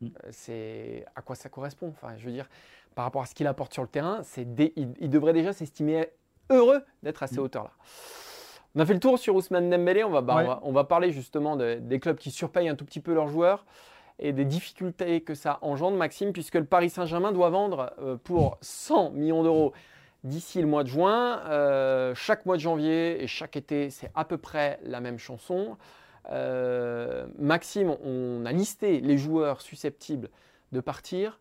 [0.02, 0.08] Mm.
[0.08, 1.90] Euh, c'est à quoi ça correspond.
[1.90, 2.50] Enfin, je veux dire,
[2.96, 6.08] par rapport à ce qu'il apporte sur le terrain, c'est il, devrait déjà s'estimer
[6.50, 7.44] heureux d'être à ces mm.
[7.44, 7.72] hauteurs-là.
[8.76, 10.04] On a fait le tour sur Ousmane Dembélé.
[10.04, 13.14] On va, bah, on va, parler justement des clubs qui surpayent un tout petit peu
[13.14, 13.66] leurs joueurs.
[14.20, 18.58] et des difficultés que ça engendre, Maxime, puisque le Paris Saint-Germain doit vendre euh, pour
[18.62, 19.74] 100 millions d'euros
[20.24, 21.40] d'ici le mois de juin.
[21.46, 25.78] Euh, chaque mois de janvier et chaque été, c'est à peu près la même chanson.
[26.30, 30.30] Euh, Maxime, on a listé les joueurs susceptibles
[30.72, 31.40] de partir.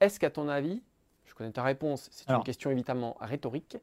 [0.00, 0.82] Est-ce qu'à ton avis,
[1.24, 3.78] je connais ta réponse, c'est une question évidemment rhétorique,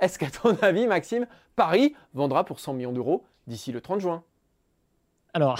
[0.00, 4.24] est-ce qu'à ton avis, Maxime, Paris vendra pour 100 millions d'euros d'ici le 30 juin?
[5.32, 5.58] Alors,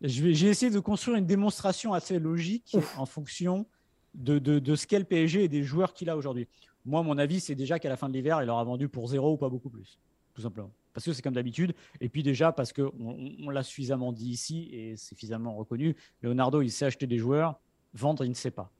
[0.00, 3.66] j'ai essayé de construire une démonstration assez logique en fonction
[4.14, 6.48] de, de, ce qu'est le PSG et des joueurs qu'il a aujourd'hui.
[6.84, 9.32] Moi, mon avis, c'est déjà qu'à la fin de l'hiver, il aura vendu pour zéro
[9.32, 9.98] ou pas beaucoup plus,
[10.34, 10.70] tout simplement.
[10.92, 11.74] Parce que c'est comme d'habitude.
[12.00, 16.62] Et puis déjà, parce qu'on on, l'a suffisamment dit ici et c'est suffisamment reconnu, Leonardo,
[16.62, 17.58] il sait acheter des joueurs,
[17.94, 18.70] vendre, il ne sait pas.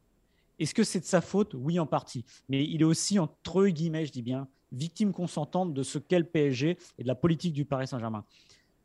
[0.59, 1.55] Est-ce que c'est de sa faute?
[1.55, 2.25] Oui, en partie.
[2.49, 6.25] Mais il est aussi, entre guillemets, je dis bien, victime consentante de ce qu'est le
[6.25, 8.25] PSG et de la politique du Paris Saint-Germain.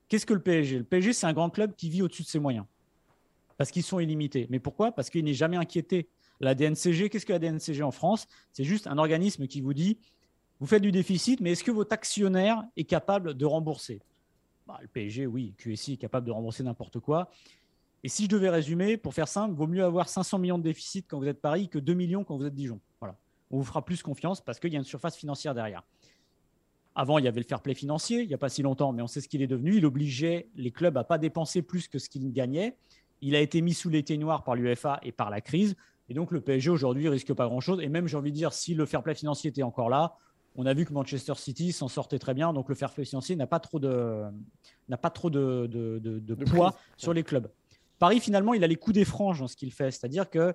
[0.07, 2.39] Qu'est-ce que le PSG Le PSG, c'est un grand club qui vit au-dessus de ses
[2.39, 2.65] moyens.
[3.57, 4.47] Parce qu'ils sont illimités.
[4.49, 4.91] Mais pourquoi?
[4.91, 6.07] Parce qu'il n'est jamais inquiété.
[6.39, 8.27] La DNCG, qu'est-ce que la DNCG en France?
[8.53, 9.99] C'est juste un organisme qui vous dit
[10.59, 14.01] vous faites du déficit, mais est-ce que votre actionnaire est capable de rembourser?
[14.67, 15.53] Bah, Le PSG, oui.
[15.57, 17.29] QSI est capable de rembourser n'importe quoi.
[18.03, 21.05] Et si je devais résumer, pour faire simple, vaut mieux avoir 500 millions de déficit
[21.07, 22.79] quand vous êtes Paris que 2 millions quand vous êtes Dijon.
[22.99, 23.15] Voilà.
[23.51, 25.83] On vous fera plus confiance parce qu'il y a une surface financière derrière.
[26.95, 29.01] Avant, il y avait le fair play financier, il n'y a pas si longtemps, mais
[29.01, 29.77] on sait ce qu'il est devenu.
[29.77, 32.75] Il obligeait les clubs à pas dépenser plus que ce qu'ils gagnaient.
[33.21, 35.75] Il a été mis sous l'été noir par l'UFA et par la crise.
[36.09, 37.79] Et donc, le PSG aujourd'hui risque pas grand-chose.
[37.81, 40.17] Et même, j'ai envie de dire, si le fair play financier était encore là,
[40.59, 42.51] on a vu que Manchester City s'en sortait très bien.
[42.51, 44.25] Donc, le fair play financier n'a pas trop de,
[44.89, 47.49] n'a pas trop de, de, poids sur les clubs.
[47.97, 49.89] Paris, finalement, il a les coups des franges dans ce qu'il fait.
[49.89, 50.53] C'est-à-dire que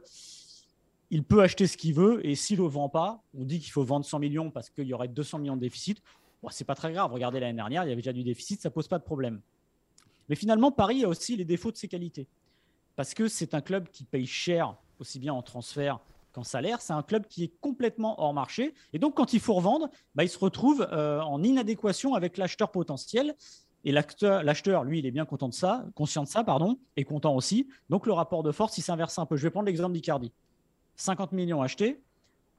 [1.09, 3.71] il peut acheter ce qu'il veut et s'il ne le vend pas, on dit qu'il
[3.71, 6.03] faut vendre 100 millions parce qu'il y aurait 200 millions de déficit.
[6.43, 7.11] Bon, c'est pas très grave.
[7.11, 9.41] Regardez l'année dernière, il y avait déjà du déficit, ça pose pas de problème.
[10.29, 12.27] Mais finalement, Paris a aussi les défauts de ses qualités.
[12.95, 15.99] Parce que c'est un club qui paye cher, aussi bien en transfert
[16.35, 16.83] qu'en salaire.
[16.83, 18.75] C'est un club qui est complètement hors marché.
[18.93, 22.71] Et donc, quand il faut revendre, bah, il se retrouve euh, en inadéquation avec l'acheteur
[22.71, 23.35] potentiel.
[23.87, 27.35] Et l'acheteur, lui, il est bien content de ça, conscient de ça, pardon, et content
[27.35, 27.69] aussi.
[27.91, 29.37] Donc, le rapport de force, il s'inverse un peu.
[29.37, 30.33] Je vais prendre l'exemple d'Icardi.
[30.97, 32.01] 50 millions achetés,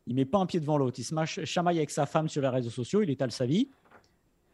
[0.08, 1.00] il met pas un pied devant l'autre.
[1.00, 3.70] Il se chamaille avec sa femme sur les réseaux sociaux, il étale sa vie.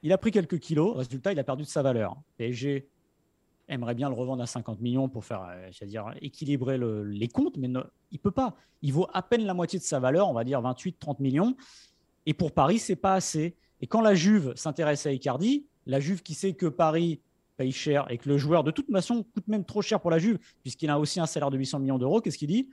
[0.04, 2.16] Il a pris quelques kilos, résultat, il a perdu de sa valeur.
[2.38, 2.88] PSG
[3.72, 7.70] aimerait bien le revendre à 50 millions pour faire, euh, dire, équilibrer les comptes, mais
[8.12, 8.56] il peut pas.
[8.82, 11.56] Il vaut à peine la moitié de sa valeur, on va dire 28-30 millions.
[12.26, 13.56] Et pour Paris, c'est pas assez.
[13.80, 17.22] Et quand la Juve s'intéresse à Icardi, la Juve qui sait que Paris
[17.58, 20.20] paye cher et que le joueur de toute façon coûte même trop cher pour la
[20.20, 22.70] Juve, puisqu'il a aussi un salaire de 800 millions d'euros, qu'est-ce qu'il dit?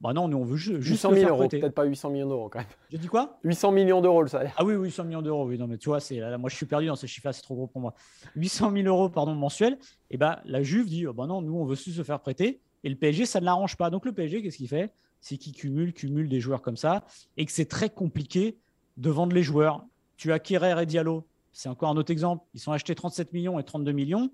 [0.00, 0.82] Bah non, nous on veut juste.
[0.82, 2.68] 800 000 euros, peut-être pas 800 millions d'euros quand même.
[2.90, 3.38] J'ai dit quoi?
[3.44, 4.54] 800 millions d'euros le salaire.
[4.56, 5.58] Ah oui, 800 millions d'euros, oui.
[5.58, 7.66] Non, mais tu vois, c'est, moi je suis perdu dans ces chiffres-là, c'est trop gros
[7.66, 7.94] pour moi.
[8.36, 9.78] 800 000 euros pardon, mensuels,
[10.10, 12.60] et bah la Juve dit oh, bah non, nous on veut juste se faire prêter.
[12.82, 13.90] Et le PSG, ça ne l'arrange pas.
[13.90, 14.90] Donc le PSG, qu'est-ce qu'il fait?
[15.20, 17.04] C'est qu'il cumule, cumule des joueurs comme ça,
[17.36, 18.56] et que c'est très compliqué
[18.96, 19.84] de vendre les joueurs.
[20.16, 22.44] Tu as Kerrer et Diallo, c'est encore un autre exemple.
[22.54, 24.30] Ils sont achetés 37 millions et 32 millions.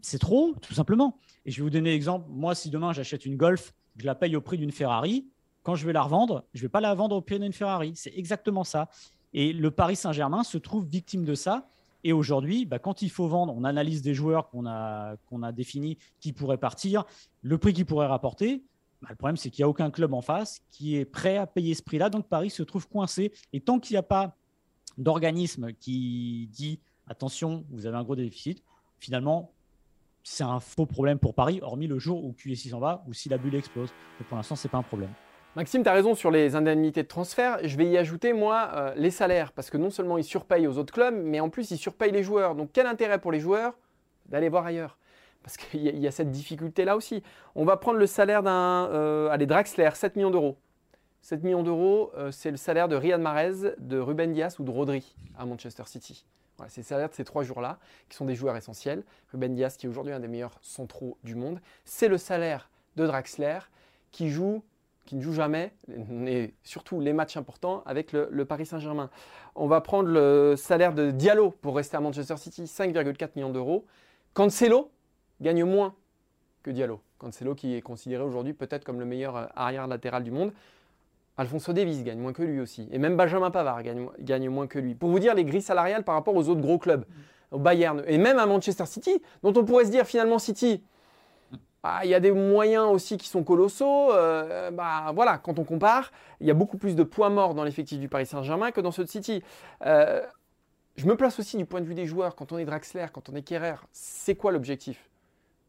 [0.00, 1.18] C'est trop, tout simplement.
[1.46, 2.26] Et je vais vous donner l'exemple.
[2.30, 5.26] Moi, si demain j'achète une Golf, je la paye au prix d'une Ferrari.
[5.62, 7.92] Quand je vais la revendre, je ne vais pas la vendre au prix d'une Ferrari.
[7.94, 8.88] C'est exactement ça.
[9.32, 11.66] Et le Paris Saint-Germain se trouve victime de ça.
[12.04, 15.52] Et aujourd'hui, bah, quand il faut vendre, on analyse des joueurs qu'on a, qu'on a
[15.52, 17.04] définis qui pourraient partir,
[17.40, 18.62] le prix qu'ils pourraient rapporter.
[19.00, 21.46] Bah, le problème, c'est qu'il n'y a aucun club en face qui est prêt à
[21.46, 22.10] payer ce prix-là.
[22.10, 23.32] Donc Paris se trouve coincé.
[23.52, 24.36] Et tant qu'il n'y a pas
[24.98, 28.62] d'organisme qui dit attention, vous avez un gros déficit,
[28.98, 29.52] finalement,
[30.24, 33.28] c'est un faux problème pour Paris, hormis le jour où QSI s'en va ou si
[33.28, 33.90] la bulle explose.
[34.28, 35.10] Pour l'instant, ce n'est pas un problème.
[35.54, 37.58] Maxime, tu as raison sur les indemnités de transfert.
[37.62, 39.52] Je vais y ajouter, moi, euh, les salaires.
[39.52, 42.24] Parce que non seulement ils surpayent aux autres clubs, mais en plus, ils surpayent les
[42.24, 42.56] joueurs.
[42.56, 43.74] Donc, quel intérêt pour les joueurs
[44.26, 44.98] d'aller voir ailleurs?
[45.44, 47.22] Parce qu'il y, a cette difficulté-là aussi.
[47.54, 48.88] On va prendre le salaire d'un.
[48.92, 50.56] Euh, allez, Draxler, 7 millions d'euros.
[51.20, 54.70] 7 millions d'euros, euh, c'est le salaire de Riyad Mahrez, de Ruben Dias ou de
[54.70, 56.24] Rodri à Manchester City.
[56.56, 59.04] Voilà, c'est salaire de ces trois joueurs-là, qui sont des joueurs essentiels.
[59.32, 61.60] Ruben Dias, qui est aujourd'hui un des meilleurs centraux du monde.
[61.84, 63.58] C'est le salaire de Draxler,
[64.12, 64.62] qui joue
[65.04, 65.72] qui ne joue jamais,
[66.26, 69.10] et surtout les matchs importants avec le, Paris Saint-Germain.
[69.54, 73.84] On va prendre le salaire de Diallo pour rester à Manchester City, 5,4 millions d'euros.
[74.32, 74.90] Cancelo
[75.40, 75.94] gagne moins
[76.62, 77.00] que Diallo.
[77.18, 80.52] Cancelo qui est considéré aujourd'hui peut-être comme le meilleur euh, arrière latéral du monde.
[81.36, 82.88] Alfonso Davis gagne moins que lui aussi.
[82.92, 84.94] Et même Benjamin Pavard gagne, moins que lui.
[84.94, 87.04] Pour vous dire les grilles salariales par rapport aux autres gros clubs,
[87.50, 90.82] au Bayern et même à Manchester City, dont on pourrait se dire finalement City,
[91.82, 94.12] ah, il y a des moyens aussi qui sont colossaux.
[94.12, 97.64] Euh, bah, voilà, quand on compare, il y a beaucoup plus de points morts dans
[97.64, 99.42] l'effectif du Paris Saint-Germain que dans ceux de City.
[99.84, 100.22] Euh,
[100.96, 102.36] je me place aussi du point de vue des joueurs.
[102.36, 105.10] Quand on est Draxler, quand on est Kerrer, c'est quoi l'objectif?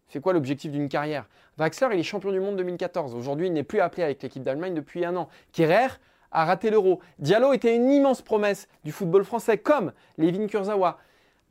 [0.07, 1.27] C'est quoi l'objectif d'une carrière?
[1.57, 3.15] Draxler, il est champion du monde 2014.
[3.15, 5.29] Aujourd'hui, il n'est plus appelé avec l'équipe d'Allemagne depuis un an.
[5.51, 5.87] Kerrer
[6.31, 6.99] a raté l'euro.
[7.19, 10.99] Diallo était une immense promesse du football français, comme Levin Kurzawa.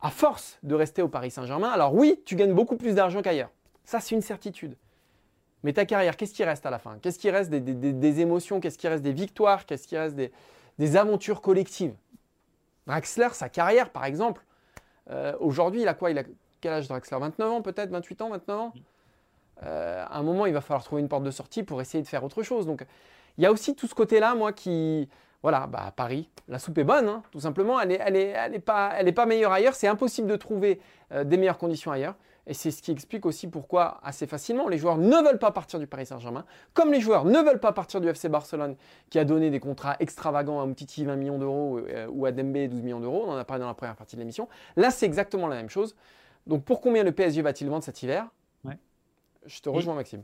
[0.01, 3.49] À force de rester au Paris Saint-Germain, alors oui, tu gagnes beaucoup plus d'argent qu'ailleurs.
[3.83, 4.75] Ça, c'est une certitude.
[5.63, 6.99] Mais ta carrière, qu'est-ce qui reste à la fin?
[7.01, 8.59] Qu'est-ce qui reste des, émotions?
[8.59, 9.65] Qu'est-ce qui reste des victoires?
[9.65, 11.95] Qu'est-ce qui reste des, aventures collectives?
[12.85, 14.45] Draxler, sa carrière, par exemple,
[15.09, 16.11] euh, aujourd'hui, il a quoi?
[16.65, 17.19] Quel âge Draxler?
[17.19, 18.73] 29 ans peut-être 28 ans 29 ans?
[19.63, 22.07] Euh, À un moment, il va falloir trouver une porte de sortie pour essayer de
[22.07, 22.65] faire autre chose.
[22.65, 22.83] Donc,
[23.37, 25.07] il y a aussi tout ce côté-là, moi, qui...
[25.43, 27.79] Voilà, bah, à Paris, la soupe est bonne, hein, tout simplement.
[27.79, 29.75] Elle n'est elle est, elle est pas, elle est pas meilleure ailleurs.
[29.75, 32.15] C'est impossible de trouver euh, des meilleures conditions ailleurs.
[32.47, 35.79] Et c'est ce qui explique aussi pourquoi, assez facilement, les joueurs ne veulent pas partir
[35.79, 38.75] du Paris Saint-Germain, comme les joueurs ne veulent pas partir du FC Barcelone,
[39.11, 42.67] qui a donné des contrats extravagants à Umtiti 20 millions d'euros euh, ou à Dembé
[42.67, 43.25] 12 millions d'euros.
[43.27, 44.47] On en a parlé dans la première partie de l'émission.
[44.77, 45.95] Là, c'est exactement la même chose.
[46.47, 48.29] Donc, pour combien le PSG va-t-il vendre cet hiver?
[49.45, 50.23] Je te rejoins, Maxime.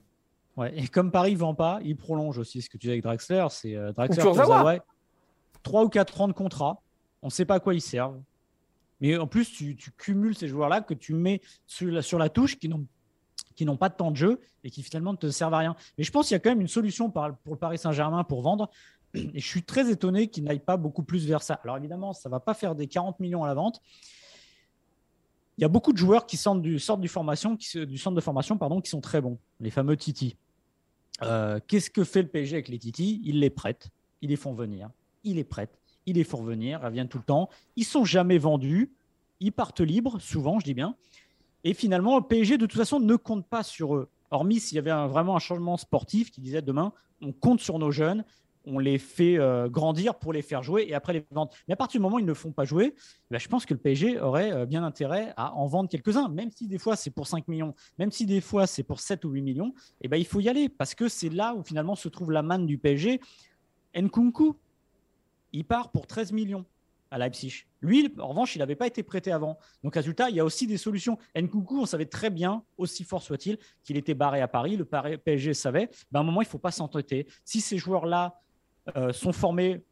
[0.57, 3.03] Ouais, et comme Paris ne vend pas, il prolonge aussi ce que tu dis avec
[3.03, 3.45] Draxler.
[3.49, 4.79] C'est euh, Draxler,
[5.63, 6.81] 3 ou 4 ans de contrat.
[7.21, 8.19] On ne sait pas à quoi ils servent.
[8.99, 12.57] Mais en plus, tu, cumules ces joueurs-là que tu mets sur la, sur la touche
[12.57, 12.85] qui n'ont
[13.55, 15.75] qui n'ont pas de temps de jeu et qui finalement ne te servent à rien.
[15.97, 18.41] Mais je pense qu'il y a quand même une solution pour le Paris Saint-Germain pour
[18.41, 18.69] vendre.
[19.13, 21.59] Et je suis très étonné qu'ils n'aillent pas beaucoup plus vers ça.
[21.63, 23.81] Alors évidemment, ça ne va pas faire des 40 millions à la vente.
[25.61, 27.55] Il y a beaucoup de joueurs qui sortent du, centre de formation
[28.57, 30.35] pardon, qui sont très bons, les fameux Titi.
[31.21, 33.21] Euh, qu'est-ce que fait le PSG avec les Titi?
[33.23, 33.89] Ils les prêtent,
[34.21, 34.89] ils les font venir,
[35.23, 37.49] ils les prêtent il les faut revenir, ils reviennent tout le temps.
[37.75, 38.91] Ils sont jamais vendus,
[39.39, 40.95] ils partent libres, souvent, je dis bien.
[41.63, 44.09] Et finalement, le PSG, de toute façon, ne compte pas sur eux.
[44.31, 47.91] Hormis s'il y avait vraiment un changement sportif qui disait demain, on compte sur nos
[47.91, 48.23] jeunes,
[48.65, 51.51] on les fait euh, grandir pour les faire jouer et après les vendre.
[51.67, 52.95] Mais à partir du moment où ils ne font pas jouer,
[53.29, 56.51] bah, je pense que le PSG aurait euh, bien intérêt à en vendre quelques-uns, même
[56.51, 59.29] si des fois c'est pour 5 millions, même si des fois c'est pour 7 ou
[59.29, 61.95] 8 millions, et eh ben, il faut y aller parce que c'est là où finalement
[61.95, 63.19] se trouve la manne du PSG.
[63.95, 64.55] Nkunku,
[65.53, 66.65] il part pour 13 millions
[67.09, 67.65] à Leipzig.
[67.81, 69.57] Lui, en revanche, il n'avait pas été prêté avant.
[69.83, 71.17] Donc, résultat, il y a aussi des solutions.
[71.35, 74.77] Nkunku, on savait très bien, aussi fort soit-il, qu'il était barré à Paris.
[74.77, 75.89] Le PSG savait.
[76.11, 77.27] Ben, à un moment, il ne faut pas s'entêter.
[77.43, 78.39] Si ces joueurs-là
[78.95, 79.83] euh, sont formés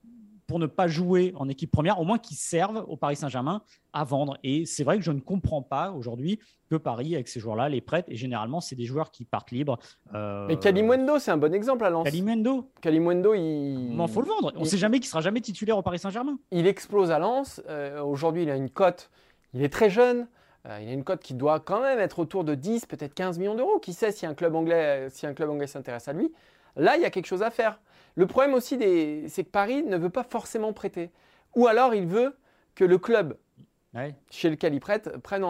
[0.49, 3.61] pour ne pas jouer en équipe première, au moins qu'ils servent au Paris Saint-Germain
[3.93, 4.39] à vendre.
[4.43, 6.39] Et c'est vrai que je ne comprends pas aujourd'hui
[6.71, 8.05] que Paris, avec ces joueurs-là, les prête.
[8.09, 9.77] Et généralement, c'est des joueurs qui partent libres.
[10.15, 10.47] Euh...
[10.47, 12.03] Mais Kalimundo, c'est un bon exemple à Lens.
[12.03, 13.93] Kalimundo Kalimundo, il.
[13.93, 14.51] Il faut le vendre.
[14.55, 16.39] On ne sait jamais qu'il sera jamais titulaire au Paris Saint-Germain.
[16.49, 17.61] Il explose à Lens.
[17.69, 19.11] Euh, aujourd'hui, il a une cote.
[19.53, 20.27] Il est très jeune.
[20.67, 23.37] Euh, il a une cote qui doit quand même être autour de 10, peut-être 15
[23.37, 23.77] millions d'euros.
[23.77, 26.33] Qui sait si un club anglais, si un club anglais s'intéresse à lui.
[26.75, 27.79] Là, il y a quelque chose à faire.
[28.19, 28.77] Le problème aussi,
[29.29, 31.09] c'est que Paris ne veut pas forcément prêter.
[31.55, 32.35] Ou alors, il veut
[32.75, 33.37] que le club
[34.29, 35.45] chez lequel il prête prenne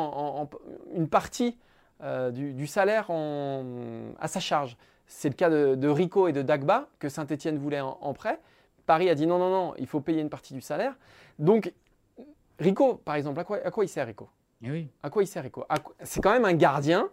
[0.93, 1.57] une partie
[2.03, 3.09] euh, du, salaire
[4.19, 4.77] à sa charge.
[5.07, 8.39] C'est le cas de, Rico et de Dagba, que Saint-Etienne voulait en, prêt.
[8.85, 10.93] Paris a dit non, non, non, il faut payer une partie du salaire.
[11.39, 11.73] Donc,
[12.59, 14.29] Rico, par exemple, à quoi, il sert Rico?
[14.63, 15.65] Eh À quoi il sert Rico?
[16.03, 17.09] C'est quand même un gardien.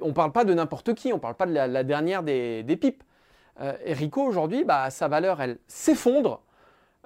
[0.00, 2.78] On ne parle pas de n'importe qui, on ne parle pas de la, dernière des
[2.80, 3.02] pipes.
[3.60, 6.42] Euh, et Rico, aujourd'hui, bah, sa valeur, elle s'effondre.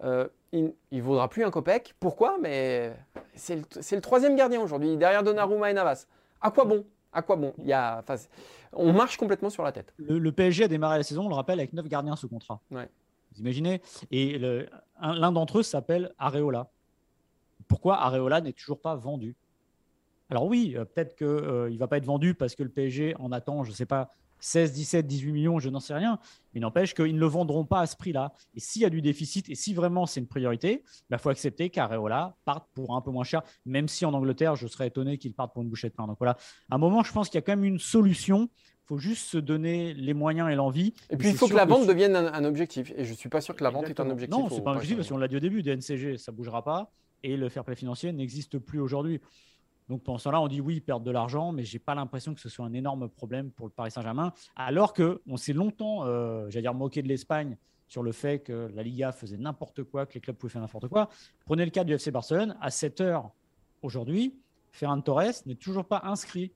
[0.03, 1.95] Euh, il ne vaudra plus un copec.
[2.01, 2.37] Pourquoi?
[2.41, 2.93] Mais
[3.35, 6.07] c'est le, troisième gardien aujourd'hui, derrière Donnarumma et Navas.
[6.41, 6.85] À quoi bon?
[7.13, 7.55] À quoi bon?
[7.59, 8.03] Il y a,
[8.73, 9.95] On marche complètement sur la tête.
[9.99, 12.61] Le, PSG a démarré la saison, on le rappelle, avec neuf gardiens sous contrat.
[12.71, 12.89] Ouais.
[13.33, 13.81] Vous imaginez?
[14.11, 16.69] Et l'un d'entre eux s'appelle Areola.
[17.69, 19.37] Pourquoi Areola n'est toujours pas vendu?
[20.31, 23.33] Alors oui, euh, peut-être qu'il ne va pas être vendu parce que le PSG en
[23.33, 26.19] attend, je ne sais pas, 16, 17, 18 millions, je n'en sais rien.
[26.55, 28.33] Mais n'empêche qu'ils ne le vendront pas à ce prix-là.
[28.55, 31.29] Et s'il y a du déficit et si vraiment c'est une priorité, il bah, faut
[31.29, 35.19] accepter qu'Areola parte pour un peu moins cher, même si en Angleterre, je serais étonné
[35.19, 36.07] qu'il parte pour une bouchée de pain.
[36.07, 36.37] Donc voilà,
[36.71, 38.49] à un moment, je pense qu'il y a quand même une solution.
[38.85, 40.95] Il faut juste se donner les moyens et l'envie.
[41.11, 42.93] Et puis il faut que la vente devienne un, objectif.
[42.97, 44.37] Et je ne suis pas sûr que la vente est un objectif.
[44.37, 46.37] Non, ce n'est pas un objectif parce qu'on l'a dit au début, DNCG, ça ne
[46.37, 46.91] bougera pas.
[47.23, 49.21] Et le fair play financier n'existe plus aujourd'hui.
[49.91, 51.97] Donc pendant ce temps-là, on dit oui, ils perdent de l'argent, mais je n'ai pas
[51.97, 54.33] l'impression que ce soit un énorme problème pour le Paris Saint-Germain.
[54.55, 57.57] Alors qu'on s'est longtemps, euh, j'allais dire, moqué de l'Espagne
[57.89, 60.87] sur le fait que la Liga faisait n'importe quoi, que les clubs pouvaient faire n'importe
[60.87, 61.09] quoi.
[61.45, 62.57] Prenez le cas du FC Barcelone.
[62.61, 63.33] À 7 heures
[63.83, 64.39] aujourd'hui,
[64.71, 66.53] Ferran Torres n'est toujours pas inscrit.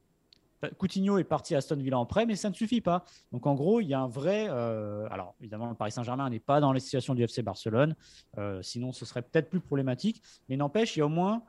[0.78, 3.04] Coutinho est parti à Aston Villa en prêt, mais ça ne suffit pas.
[3.32, 4.46] Donc en gros, il y a un vrai.
[4.48, 7.96] Euh, alors évidemment, le Paris Saint-Germain n'est pas dans les situations du FC Barcelone,
[8.38, 10.22] euh, sinon ce serait peut-être plus problématique.
[10.48, 11.42] Mais n'empêche, il y a au moins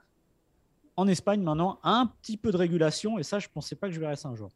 [0.98, 3.94] en Espagne maintenant un petit peu de régulation et ça je ne pensais pas que
[3.94, 4.52] je verrais ça un jour.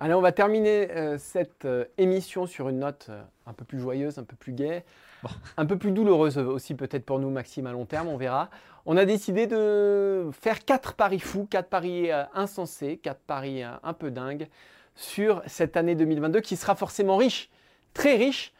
[0.00, 3.78] Allez, on va terminer euh, cette euh, émission sur une note euh, un peu plus
[3.78, 4.84] joyeuse, un peu plus gaie,
[5.56, 8.50] un peu plus douloureuse aussi peut-être pour nous, Maxime, à long terme, on verra.
[8.86, 14.10] On a décidé de faire quatre paris fous, quatre paris insensés, quatre paris un peu
[14.10, 14.48] dingues
[14.94, 17.48] sur cette année 2022 qui sera forcément riche,
[17.94, 18.52] très riche,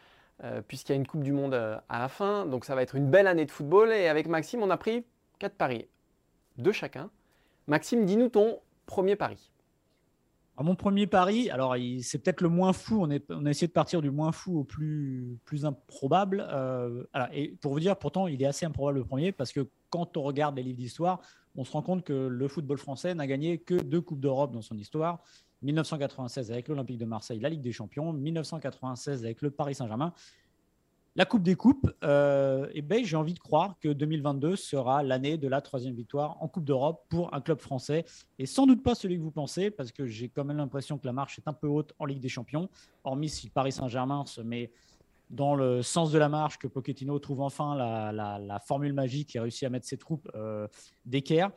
[0.66, 2.46] puisqu'il y a une Coupe du Monde à la fin.
[2.46, 3.92] Donc ça va être une belle année de football.
[3.92, 5.04] Et avec Maxime, on a pris
[5.38, 5.86] quatre paris,
[6.56, 7.10] deux chacun.
[7.66, 9.50] Maxime, dis-nous ton premier pari
[10.62, 13.02] mon premier pari, alors c'est peut-être le moins fou.
[13.02, 16.46] On, a essayé de partir du moins fou au plus, plus improbable.
[16.48, 20.16] Euh, et pour vous dire, pourtant, il est assez improbable le premier parce que quand
[20.16, 21.20] on regarde les livres d'histoire,
[21.56, 24.62] on se rend compte que le football français n'a gagné que deux Coupes d'Europe dans
[24.62, 25.24] son histoire.
[25.62, 28.12] 1996 avec l'Olympique de Marseille, la Ligue des Champions.
[28.12, 30.12] 1996 avec le Paris Saint-Germain.
[31.16, 35.38] La Coupe des Coupes, euh, eh ben, j'ai envie de croire que 2022 sera l'année
[35.38, 38.04] de la troisième victoire en Coupe d'Europe pour un club français.
[38.40, 41.06] Et sans doute pas celui que vous pensez, parce que j'ai quand même l'impression que
[41.06, 42.68] la marche est un peu haute en Ligue des Champions,
[43.04, 44.72] hormis si Paris Saint-Germain se met
[45.30, 49.62] dans le sens de la marche, que Pochettino trouve enfin la, formule magique et réussit
[49.62, 50.66] à mettre ses troupes euh,
[51.06, 51.52] d'équerre.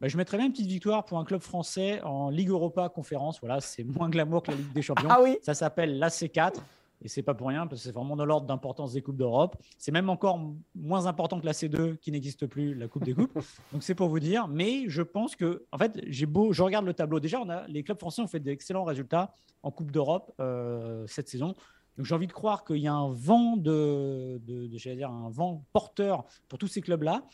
[0.00, 3.40] Ben, je mettrais bien une petite victoire pour un club français en Ligue Europa Conférence.
[3.40, 5.08] Voilà, c'est moins glamour que la Ligue des Champions.
[5.10, 6.54] Ah oui Ça s'appelle l'AC4.
[7.02, 9.56] Et c'est pas pour rien, parce que c'est vraiment dans l'ordre d'importance des Coupes d'Europe.
[9.78, 10.38] C'est même encore
[10.74, 13.32] moins important que la C2 qui n'existe plus, la Coupe des Coupes.
[13.72, 14.48] Donc c'est pour vous dire.
[14.48, 17.18] Mais je pense que, en fait, j'ai beau, je regarde le tableau.
[17.18, 21.28] Déjà, on a, les clubs français ont fait d'excellents résultats en Coupe d'Europe euh, cette
[21.28, 21.54] saison.
[21.96, 25.64] Donc j'ai envie de croire qu'il y a un vent de, de, dire un vent
[25.72, 27.24] porteur pour tous ces clubs-là,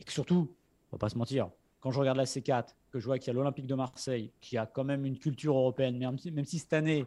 [0.00, 0.50] et que surtout,
[0.90, 1.50] on va pas se mentir,
[1.80, 4.56] quand je regarde la C4, que je vois qu'il y a l'Olympique de Marseille, qui
[4.56, 7.06] a quand même une culture européenne, même si, même si cette année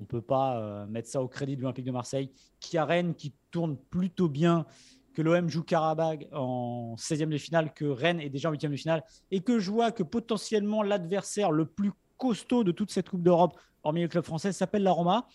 [0.00, 2.30] on ne peut pas euh, mettre ça au crédit de l'Olympique de Marseille,
[2.60, 4.66] qui a Rennes qui tourne plutôt bien,
[5.14, 8.76] que l'OM joue Karabag en 16e de finale, que Rennes est déjà en 8e de
[8.76, 13.22] finale, et que je vois que potentiellement l'adversaire le plus costaud de toute cette Coupe
[13.22, 15.26] d'Europe, hormis le club français, s'appelle la Roma.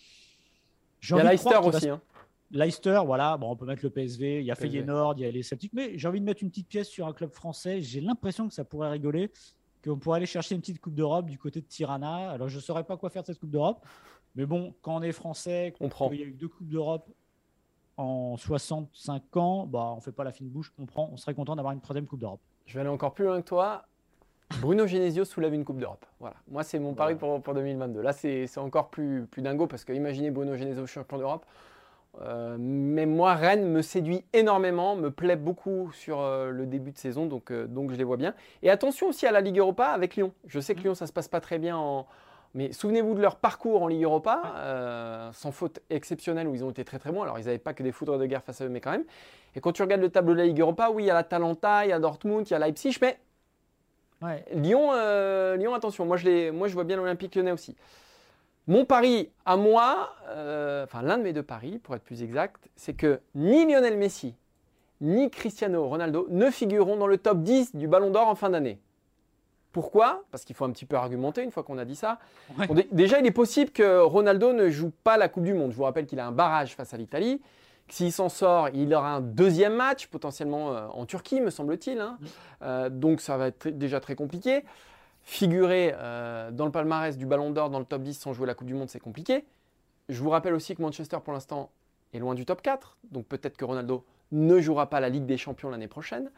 [1.02, 1.88] Il y a Leicester aussi.
[1.88, 2.00] Hein.
[2.50, 5.30] Leicester, voilà, bon, on peut mettre le PSV, il y a Feyenoord, il y a
[5.30, 7.80] les Celtics, mais j'ai envie de mettre une petite pièce sur un club français.
[7.80, 9.30] J'ai l'impression que ça pourrait rigoler,
[9.84, 12.30] qu'on pourrait aller chercher une petite Coupe d'Europe du côté de Tirana.
[12.30, 13.86] Alors, je ne saurais pas quoi faire de cette Coupe d'Europe,
[14.36, 16.10] mais bon, quand on est français, on prend.
[16.12, 17.08] Il y a eu deux Coupes d'Europe
[17.96, 21.10] en 65 ans, bah, on ne fait pas la fine bouche, on prend.
[21.12, 22.40] On serait content d'avoir une troisième Coupe d'Europe.
[22.64, 23.84] Je vais aller encore plus loin que toi.
[24.60, 26.06] Bruno Genesio soulève une Coupe d'Europe.
[26.18, 26.36] Voilà.
[26.48, 28.00] Moi, c'est mon pari pour, pour, 2022.
[28.00, 31.44] Là, c'est encore plus, plus dingo parce que imaginez Bruno Genesio champion d'Europe.
[32.22, 36.98] Euh, mais moi, Rennes me séduit énormément, me plaît beaucoup sur euh, le début de
[36.98, 38.34] saison, donc, euh, donc je les vois bien.
[38.62, 40.32] Et attention aussi à la Ligue Europa avec Lyon.
[40.46, 40.84] Je sais que mmh.
[40.84, 42.06] Lyon, ça se passe pas très bien en,
[42.54, 46.70] mais souvenez-vous de leur parcours en Ligue Europa, euh, sans faute exceptionnelle où ils ont
[46.70, 47.22] été très très bons.
[47.22, 49.04] Alors ils n'avaient pas que des foudres de guerre face à eux, mais quand même.
[49.54, 51.24] Et quand tu regardes le tableau de la Ligue Europa, oui, il y a la
[51.24, 53.18] Talenta, il y a Dortmund, il y a Leipzig, mais
[54.52, 57.76] Lyon, euh, Lyon, attention, moi je, moi je vois bien l'Olympique lyonnais aussi.
[58.66, 62.68] Mon pari à moi, euh, enfin l'un de mes deux paris pour être plus exact,
[62.76, 64.34] c'est que ni Lionel Messi,
[65.00, 68.78] ni Cristiano Ronaldo ne figureront dans le top 10 du Ballon d'Or en fin d'année.
[69.72, 70.24] Pourquoi?
[70.30, 72.18] Parce qu'il faut un petit peu argumenter une fois qu'on a dit ça.
[72.90, 75.70] déjà, il est possible que Ronaldo ne joue pas la Coupe du Monde.
[75.70, 77.40] Je vous rappelle qu'il a un barrage face à l'Italie.
[77.90, 81.98] S'il s'en sort, il aura un deuxième match, potentiellement euh, en Turquie, me semble-t-il.
[81.98, 82.18] Hein.
[82.62, 84.64] Euh, donc ça va être déjà très compliqué.
[85.22, 88.54] Figurer euh, dans le palmarès du Ballon d'Or dans le top 10 sans jouer la
[88.54, 89.44] Coupe du Monde, c'est compliqué.
[90.08, 91.70] Je vous rappelle aussi que Manchester, pour l'instant,
[92.14, 92.96] est loin du top 4.
[93.10, 96.30] Donc peut-être que Ronaldo ne jouera pas la Ligue des Champions l'année prochaine.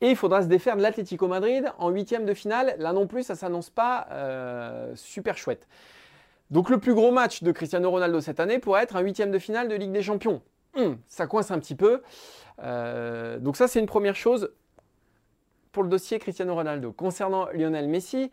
[0.00, 2.74] Et il faudra se défaire de l'Atlético Madrid en huitième de finale.
[2.78, 5.66] Là non plus, ça s'annonce pas euh, super chouette.
[6.50, 9.38] Donc le plus gros match de Cristiano Ronaldo cette année pourrait être un huitième de
[9.38, 10.42] finale de Ligue des Champions.
[10.74, 12.02] Hum, ça coince un petit peu.
[12.62, 14.52] Euh, donc ça, c'est une première chose
[15.72, 16.92] pour le dossier Cristiano Ronaldo.
[16.92, 18.30] Concernant Lionel Messi,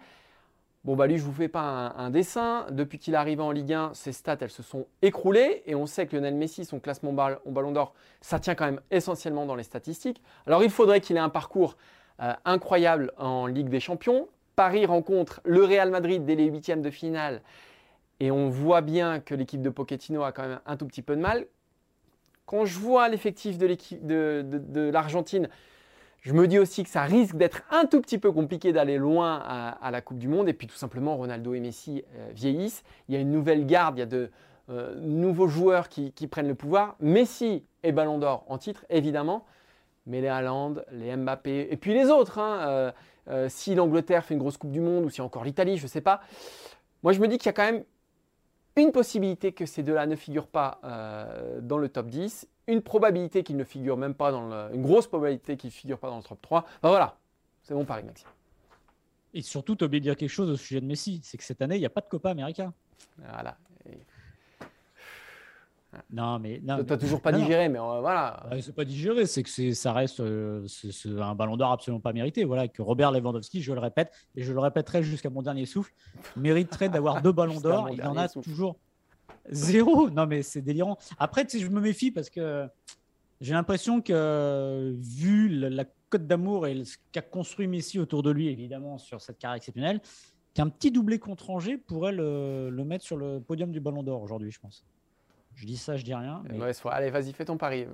[0.87, 2.65] Bon, bah lui, je ne vous fais pas un, dessin.
[2.71, 5.61] Depuis qu'il est arrivé en Ligue 1, ses stats, elles se sont écroulées.
[5.65, 9.45] Et on sait que Lionel Messi, son classement Ballon d'Or, ça tient quand même essentiellement
[9.45, 10.21] dans les statistiques.
[10.45, 11.75] Alors, il faudrait qu'il ait un parcours
[12.21, 14.29] euh, incroyable en Ligue des Champions.
[14.55, 17.41] Paris rencontre le Real Madrid dès les huitièmes de finale.
[18.21, 21.17] Et on voit bien que l'équipe de Pochettino a quand même un tout petit peu
[21.17, 21.47] de mal.
[22.45, 25.49] Quand je vois l'effectif de l'Argentine,
[26.27, 29.37] je me dis aussi que ça risque d'être un tout petit peu compliqué d'aller loin
[29.37, 30.49] à, la Coupe du Monde.
[30.49, 32.83] Et puis tout simplement, Ronaldo et Messi euh, vieillissent.
[33.07, 34.29] Il y a une nouvelle garde, il y a de
[34.69, 36.97] euh, nouveaux joueurs qui, prennent le pouvoir.
[36.99, 39.45] Messi est Ballon d'Or en titre, évidemment.
[40.05, 42.39] Mais les Haaland, les Mbappé, et puis les autres.
[42.39, 42.91] Hein,
[43.29, 45.87] euh, si l'Angleterre fait une grosse Coupe du Monde ou si encore l'Italie, je ne
[45.87, 46.19] sais pas.
[47.03, 47.85] Moi, je me dis qu'il y a quand même
[48.77, 50.79] une possibilité que ces deux-là ne figurent pas
[51.61, 55.07] dans le top 10 une probabilité qu'il ne figure même pas dans le, une grosse
[55.07, 56.65] probabilité qu'il ne figure pas dans le top 3.
[56.83, 57.17] Ben voilà,
[57.63, 58.27] c'est mon pari, Maxime.
[59.33, 61.43] Et surtout, tu as oublié de dire quelque chose au sujet de Messi, c'est que
[61.43, 62.73] cette année, il n'y a pas de Copa América.
[63.17, 63.57] Voilà.
[63.89, 63.97] Et
[66.11, 66.59] Non, mais.
[66.63, 67.45] Non, t'as toujours pas non, non.
[67.45, 68.45] digéré, mais euh, voilà.
[68.51, 70.67] Ouais, c'est pas digéré, c'est que ça reste euh,
[71.19, 72.43] un ballon d'or absolument pas mérité.
[72.43, 75.93] Voilà, que Robert Lewandowski, je le répète, et je le répéterai jusqu'à mon dernier souffle,
[76.35, 77.89] mériterait d'avoir deux ballons d'or.
[77.91, 78.49] Il en a souffle.
[78.49, 78.77] toujours
[79.49, 80.09] zéro.
[80.09, 80.97] Non, mais c'est délirant.
[81.19, 82.67] Après, tu sais, je me méfie parce que
[83.39, 88.31] j'ai l'impression que, vu la, la cote d'amour et ce qu'a construit Messi autour de
[88.31, 90.01] lui, évidemment, sur cette carrière exceptionnelle,
[90.53, 94.21] qu'un petit doublé contre Angers pourrait le, le mettre sur le podium du ballon d'or
[94.21, 94.83] aujourd'hui, je pense.
[95.57, 96.43] Je dis ça, je dis rien.
[96.47, 96.93] mais- Mauvaise foi.
[96.93, 97.85] Allez, vas-y, fais ton pari.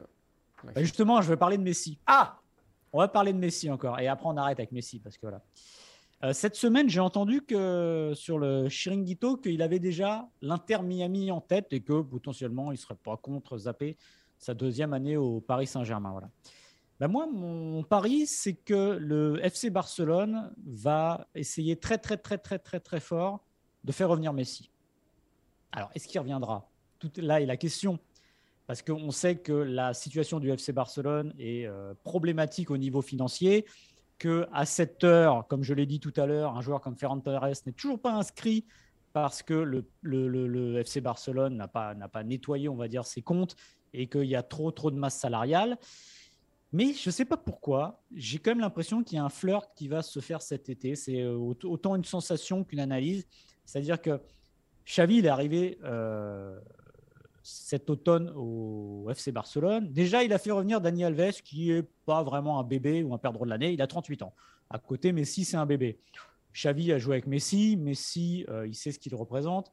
[0.63, 1.97] bah, justement, je vais parler de Messi.
[2.05, 2.37] Ah
[2.91, 3.99] On va parler de Messi encore.
[3.99, 4.99] Et après, on arrête avec Messi.
[4.99, 5.41] Parce que voilà.
[6.23, 11.41] Euh, cette semaine, j'ai entendu que sur le Chiringuito, qu'il avait déjà l'Inter Miami en
[11.41, 13.97] tête et que potentiellement, il ne serait pas contre zapper
[14.37, 16.11] sa deuxième année au Paris Saint-Germain.
[16.11, 16.29] Voilà.
[16.99, 22.59] Ben moi, mon pari, c'est que le FC Barcelone va essayer très, très, très, très,
[22.59, 23.43] très, très fort
[23.83, 24.69] de faire revenir Messi.
[25.71, 26.69] Alors, est-ce qu'il reviendra?
[27.17, 27.99] Là est la question
[28.67, 33.65] parce qu'on sait que la situation du FC Barcelone est euh, problématique au niveau financier,
[34.19, 37.19] que à cette heure, comme je l'ai dit tout à l'heure, un joueur comme Ferran
[37.19, 38.65] Torres n'est toujours pas inscrit
[39.11, 41.93] parce que le, FC Barcelone n'a pas,
[42.23, 43.55] nettoyé, on va dire, ses comptes
[43.93, 45.77] et qu'il y a trop, trop de masse salariale.
[46.71, 49.69] Mais je ne sais pas pourquoi, j'ai quand même l'impression qu'il y a un flirt
[49.75, 50.95] qui va se faire cet été.
[50.95, 53.27] C'est euh, aut- autant une sensation qu'une analyse.
[53.65, 54.19] C'est-à-dire que
[54.87, 56.59] Xavi, il est arrivé euh,
[57.43, 59.91] cet automne au FC Barcelone.
[59.91, 63.17] Déjà, il a fait revenir Dani Alves, qui est pas vraiment un bébé ou un
[63.17, 63.73] perdreau de l'année.
[63.73, 64.33] Il a 38 ans.
[64.69, 65.99] À côté, Messi, c'est un bébé.
[66.53, 67.75] Xavi a joué avec Messi.
[67.75, 69.71] Messi, euh, il sait ce qu'il représente.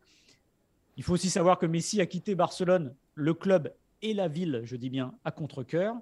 [0.97, 4.77] Il faut aussi savoir que Messi a quitté Barcelone, le club et la ville, je
[4.77, 5.95] dis bien, à contre-coeur.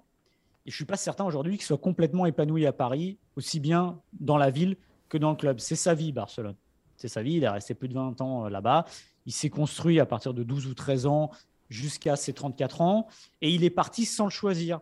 [0.64, 4.38] Et je suis pas certain aujourd'hui qu'il soit complètement épanoui à Paris, aussi bien dans
[4.38, 4.76] la ville
[5.08, 5.60] que dans le club.
[5.60, 6.56] C'est sa vie, Barcelone.
[6.96, 7.34] C'est sa vie.
[7.34, 8.86] Il est resté plus de 20 ans euh, là-bas.
[9.26, 11.30] Il s'est construit à partir de 12 ou 13 ans
[11.68, 13.08] jusqu'à ses 34 ans
[13.40, 14.80] et il est parti sans le choisir.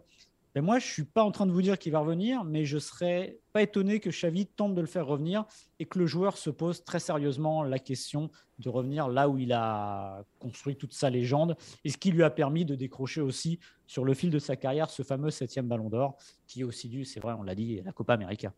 [0.56, 2.78] Mais moi, je suis pas en train de vous dire qu'il va revenir, mais je
[2.78, 5.44] serais pas étonné que Xavi tente de le faire revenir
[5.78, 9.52] et que le joueur se pose très sérieusement la question de revenir là où il
[9.52, 14.06] a construit toute sa légende et ce qui lui a permis de décrocher aussi sur
[14.06, 16.16] le fil de sa carrière ce fameux septième ballon d'or
[16.46, 18.50] qui est aussi dû, c'est vrai, on l'a dit, à la Copa América.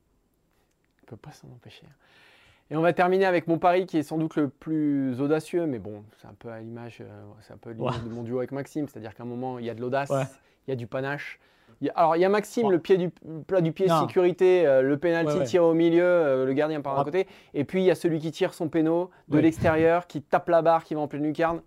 [1.03, 1.85] On peut pas s'en empêcher.
[2.71, 5.79] Et on va terminer avec mon pari qui est sans doute le plus audacieux, mais
[5.79, 7.07] bon, c'est un peu à l'image, euh,
[7.41, 8.03] c'est un peu l'image Ouais.
[8.09, 10.25] de mon duo avec Maxime, c'est-à-dire qu'à un moment, il y a de l'audace, Ouais.
[10.67, 11.41] il y a du panache.
[11.81, 12.73] Il y a- alors, il y a Maxime, Ouais.
[12.73, 13.09] le pied du
[13.47, 14.01] plat du pied de Non.
[14.01, 15.45] sécurité, euh, le ouais.
[15.45, 17.05] tiré au milieu, euh, le gardien par un Ouais.
[17.05, 20.49] côté, et puis il y a celui qui tire son péno de l'extérieur, qui tape
[20.51, 21.63] la barre, qui va en pleine lucarne.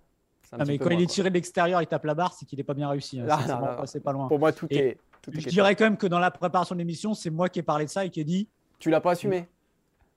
[0.52, 2.64] Ah, mais quand il est tiré de l'extérieur, il tape la barre, c'est qu'il n'est
[2.64, 3.22] pas bien réussi.
[3.22, 3.26] hein.
[3.30, 4.28] Ah, c'est pas loin.
[4.28, 4.98] Pour moi, tout Et est.
[5.22, 7.60] Tout est Je dirais quand même que dans la préparation de l'émission, c'est moi qui
[7.60, 8.48] ai parlé de ça et qui ai dit
[8.80, 9.48] Tu l'as pas assumé.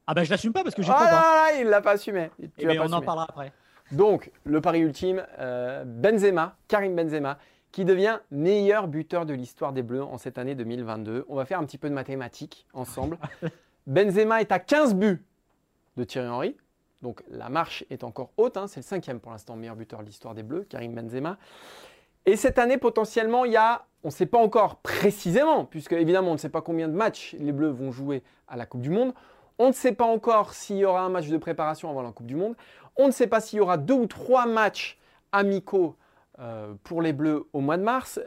[0.07, 1.59] Ah ben je l'assume pas parce que j'ai Ah pas.
[1.59, 2.31] il l'a pas assumé.
[2.39, 3.53] Tu Eh pas on en parlera après.
[3.93, 7.39] Donc, le pari ultime, euh, Benzema, Karim Benzema,
[7.71, 11.25] qui devient meilleur buteur de l'histoire des Bleus en cette année 2022.
[11.29, 13.19] On va faire un petit peu de mathématiques ensemble.
[13.87, 15.23] Benzema est à 15 buts
[15.97, 16.57] de Thierry Henry.
[17.03, 18.67] Donc la marche est encore haute, hein.
[18.67, 21.37] c'est le cinquième pour l'instant meilleur buteur de l'histoire des Bleus, Karim Benzema.
[22.25, 26.31] Et cette année, potentiellement, il y a, on ne sait pas encore précisément, puisque évidemment,
[26.31, 28.89] on ne sait pas combien de matchs les Bleus vont jouer à la Coupe du
[28.89, 29.13] Monde.
[29.59, 32.27] On ne sait pas encore s'il y aura un match de préparation avant la Coupe
[32.27, 32.57] du Monde.
[32.97, 34.99] On ne sait pas s'il y aura deux ou trois matchs
[35.33, 35.97] amicaux
[36.41, 38.21] euh, pour les Bleus au mois de mars.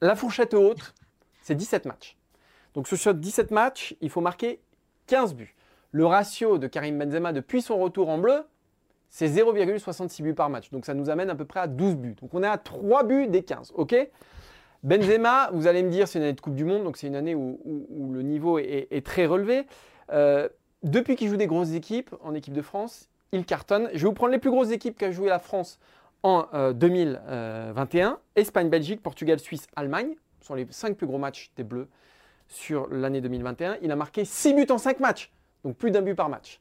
[0.00, 0.94] La fourchette haute,
[1.42, 2.16] c'est 17 matchs.
[2.74, 4.60] Donc sur 17 matchs, il faut marquer
[5.06, 5.54] 15 buts.
[5.92, 8.44] Le ratio de Karim Benzema depuis son retour en bleu,
[9.08, 10.70] c'est 0,66 buts par match.
[10.70, 12.16] Donc ça nous amène à peu près à 12 buts.
[12.20, 13.72] Donc on est à 3 buts des 15.
[13.76, 13.96] OK?
[14.82, 17.16] Benzema, vous allez me dire, c'est une année de Coupe du Monde, donc c'est une
[17.16, 17.58] année où,
[18.12, 19.66] le niveau est très relevé.
[20.12, 20.48] Euh,
[20.82, 23.88] depuis qu'il joue des grosses équipes en équipe de France, il cartonne.
[23.92, 25.78] Je vais vous prendre les plus grosses équipes qu'a joué la France
[26.22, 28.18] en euh, 2021.
[28.34, 30.14] Espagne, Belgique, Portugal, Suisse, Allemagne.
[30.40, 31.88] Ce sont les 5 plus gros matchs des Bleus
[32.48, 33.78] sur l'année 2021.
[33.82, 35.32] Il a marqué 6 buts en 5 matchs,
[35.64, 36.60] donc plus d'un but par match.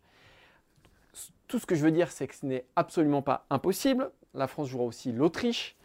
[1.47, 4.09] Tout ce que je veux dire, c'est que ce n'est absolument pas impossible.
[4.33, 5.75] La France jouera aussi l'Autriche,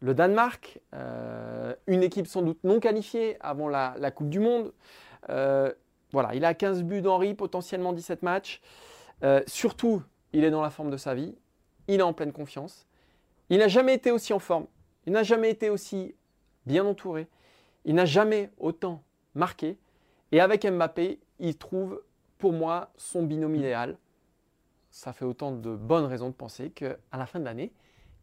[0.00, 4.72] le Danemark, euh, une équipe sans doute non qualifiée avant la, Coupe du Monde.
[5.30, 5.72] Euh,
[6.14, 8.62] voilà, il a 15 buts d'Henri, potentiellement 17 matchs.
[9.24, 10.00] Euh, surtout,
[10.32, 11.34] il est dans la forme de sa vie.
[11.88, 12.86] Il est en pleine confiance.
[13.50, 14.66] Il n'a jamais été aussi en forme.
[15.06, 16.14] Il n'a jamais été aussi
[16.66, 17.26] bien entouré.
[17.84, 19.02] Il n'a jamais autant
[19.34, 19.76] marqué.
[20.32, 22.00] Et avec Mbappé, il trouve
[22.38, 23.98] pour moi son binôme idéal.
[24.90, 27.72] Ça fait autant de bonnes raisons de penser qu'à la fin de l'année,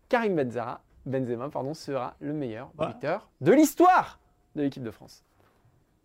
[0.08, 2.88] Karim Benzema, Benzema pardon, sera le meilleur Ouais.
[2.88, 4.18] buteur de l'histoire
[4.56, 5.24] de l'équipe de France.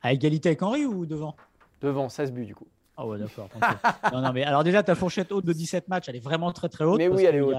[0.02, 1.36] À égalité avec Henri ou devant?
[1.80, 2.66] Devant 16 buts du coup.
[2.96, 3.48] Ah ouais, d'accord.
[4.12, 6.68] non, non, mais alors déjà, ta fourchette haute de 17 matchs, elle est vraiment très
[6.68, 6.98] très haute.
[6.98, 7.56] Mais oui, elle est haute.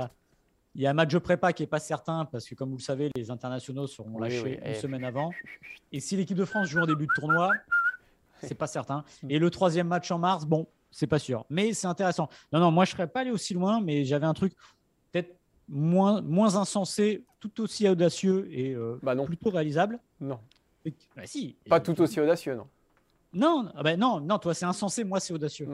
[0.74, 2.78] Il y a un match de prépa qui n'est pas certain parce que, comme vous
[2.78, 5.32] le savez, les internationaux seront lâchés une semaine avant.
[5.92, 7.52] Et si l'équipe de France joue en début de tournoi,
[8.42, 9.04] c'est pas certain.
[9.30, 11.46] Et le troisième match en mars, bon, c'est pas sûr.
[11.50, 12.30] Mais c'est intéressant.
[12.52, 14.54] Non, non, moi, je serais pas allé aussi loin, mais j'avais un truc
[15.12, 15.36] peut-être
[15.68, 20.00] moins, moins insensé, tout aussi audacieux et euh, bah plutôt réalisable.
[20.20, 20.40] Non.
[21.16, 21.58] Bah si.
[21.68, 22.68] Pas tout aussi audacieux, non.
[23.34, 25.68] Non, ah ben non, non, toi, c'est insensé, moi, c'est audacieux.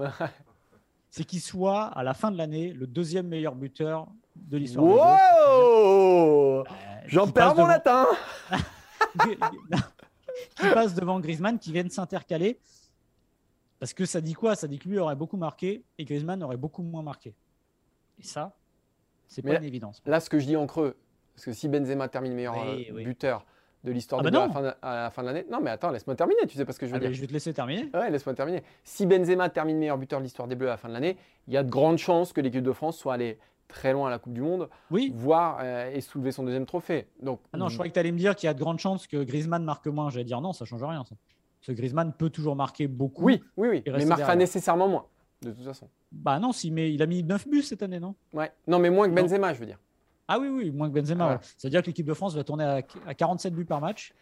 [1.10, 4.86] c'est qu'il soit, à la fin de l'année, le deuxième meilleur buteur de l'histoire.
[4.86, 6.64] Wow euh,
[7.06, 8.08] J'en perds mon latin
[10.56, 12.60] Qui passe devant Griezmann, qui vient de s'intercaler.
[13.80, 14.56] Parce que ça dit quoi?
[14.56, 17.36] Ça dit que lui aurait beaucoup marqué et Griezmann aurait beaucoup moins marqué.
[18.20, 18.56] Et ça,
[19.28, 20.01] c'est pas une évidence.
[20.06, 20.97] Là, ce que je dis en creux,
[21.36, 23.45] parce que si Benzema termine meilleur euh, buteur
[23.84, 25.46] de l'histoire ah de bah à, la fin de l'année.
[25.52, 27.14] Non, mais attends, laisse-moi terminer, tu sais pas ce que je veux dire.
[27.14, 27.90] Je vais te laisser terminer.
[27.94, 28.64] Ouais, laisse-moi terminer.
[28.84, 31.18] Si Benzema termine meilleur buteur de l'histoire des Bleus à la fin de l'année,
[31.48, 34.12] il y a de grandes chances que l'équipe de France soit allée très loin à
[34.12, 35.12] la Coupe du Monde, oui.
[35.16, 37.08] voire euh, et soulever son deuxième trophée.
[37.22, 38.80] Donc, ah non, je croyais que tu allais me dire qu'il y a de grandes
[38.80, 40.10] chances que Griezmann marque moins.
[40.10, 41.04] J'allais dire non, ça change rien.
[41.04, 41.16] Ça.
[41.66, 43.24] Que Griezmann peut toujours marquer beaucoup.
[43.24, 45.06] Oui, oui, oui, mais marquera nécessairement moins,
[45.42, 45.90] de toute façon.
[46.12, 48.16] Bah non, si, mais il a mis 9 buts cette année, non?
[48.34, 49.80] Ouais, non, mais moins que Benzema, je veux dire.
[50.28, 51.39] Ah oui, oui, moins que Benzema.
[51.57, 52.63] C'est-à-dire que l'équipe de France va tourner
[53.05, 54.13] à, 47 buts par match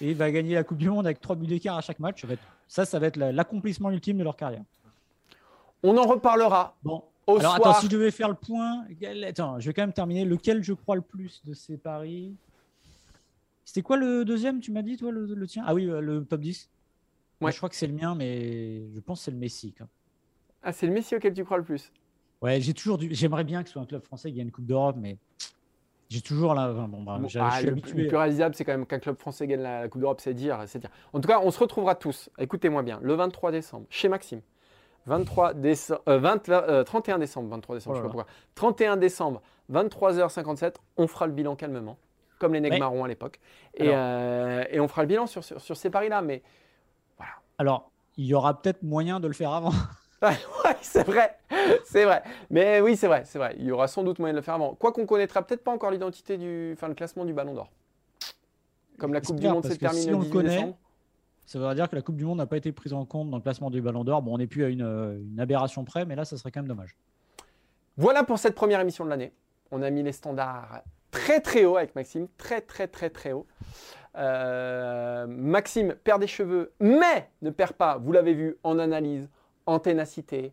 [0.00, 2.24] et va gagner la Coupe du Monde avec 3 buts d'écart à chaque match.
[2.66, 4.62] Ça, ça va être l'accomplissement ultime de leur carrière.
[5.82, 6.76] On en reparlera.
[6.82, 8.84] Bon, alors attends, si je devais faire le point,
[9.26, 10.24] attends, je vais quand même terminer.
[10.24, 12.34] Lequel je crois le plus de ces paris?
[13.64, 15.62] C'était quoi le deuxième, tu m'as dit, toi, le, tien?
[15.66, 16.68] Ah oui, euh, le top 10
[17.40, 19.74] Moi, je crois que c'est le mien, mais je pense que c'est le Messi.
[20.62, 21.92] Ah, c'est le Messi auquel tu crois le plus
[22.42, 23.14] Ouais, j'ai toujours du...
[23.14, 25.18] J'aimerais bien que ce soit un club français qui gagne une Coupe d'Europe, mais
[26.08, 26.72] j'ai toujours là.
[26.72, 30.00] Bon, bah, ah, le, plus réalisable, c'est quand même qu'un club français gagne la, Coupe
[30.00, 30.90] d'Europe, c'est dire, c'est dire.
[31.12, 32.30] En tout cas, on se retrouvera tous.
[32.38, 34.40] Écoutez-moi bien, le 23 décembre, chez Maxime.
[35.06, 38.26] 23 décembre, 20, 31 décembre, 23 décembre, je sais pas pourquoi.
[38.54, 39.40] 31 décembre,
[39.72, 41.96] 23h57, on fera le bilan calmement,
[42.38, 43.40] comme les nègres marrons à l'époque.
[43.74, 46.22] Et, euh, et, on fera le bilan sur, sur, ces paris-là.
[46.22, 46.42] Mais
[47.16, 47.32] voilà.
[47.58, 49.72] Alors, il y aura peut-être moyen de le faire avant.
[50.22, 51.38] ouais, c'est vrai,
[51.84, 52.22] c'est vrai.
[52.50, 53.56] Mais oui, c'est vrai, c'est vrai.
[53.58, 54.74] Il y aura sans doute moyen de le faire avant.
[54.74, 57.70] Quoi qu'on connaîtra peut-être pas encore l'identité du, enfin, le classement du Ballon d'Or.
[58.98, 60.76] Comme la Coupe du Monde s'est terminée le 18 décembre.
[61.46, 63.38] Ça veut dire que la Coupe du Monde n'a pas été prise en compte dans
[63.38, 64.20] le classement du Ballon d'Or.
[64.20, 66.96] Bon, on n'est plus à une, aberration près, mais là, ça serait quand même dommage.
[67.96, 69.32] Voilà pour cette première émission de l'année.
[69.70, 73.46] On a mis les standards très très haut avec Maxime, très très très très haut.
[74.16, 79.28] Euh, Maxime perd des cheveux, mais ne perd pas, vous l'avez vu, en analyse,
[79.66, 80.52] en ténacité,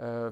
[0.00, 0.30] euh,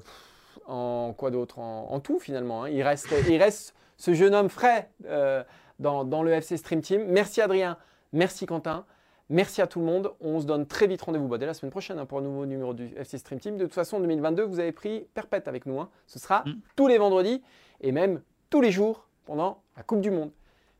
[0.67, 2.63] en quoi d'autre en, tout finalement.
[2.63, 2.69] Hein.
[2.69, 5.43] Il, reste, il reste ce jeune homme frais euh,
[5.79, 7.05] dans, dans, le FC Stream Team.
[7.07, 7.77] Merci Adrien,
[8.13, 8.85] merci Quentin.
[9.29, 10.13] Merci à tout le monde.
[10.21, 12.45] On se donne très vite rendez-vous bah, dès la semaine prochaine hein, pour un nouveau
[12.45, 13.57] numéro du FC Stream Team.
[13.57, 15.79] De toute façon, en 2022, vous avez pris perpète avec nous.
[15.79, 15.89] Hein.
[16.05, 16.53] Ce sera mm.
[16.75, 17.41] tous les vendredis
[17.81, 20.31] et même tous les jours pendant la Coupe du Monde.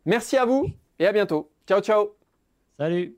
[0.06, 0.68] Merci à vous
[1.00, 1.50] et à bientôt.
[1.68, 2.12] Ciao, ciao.
[2.78, 3.18] Salut.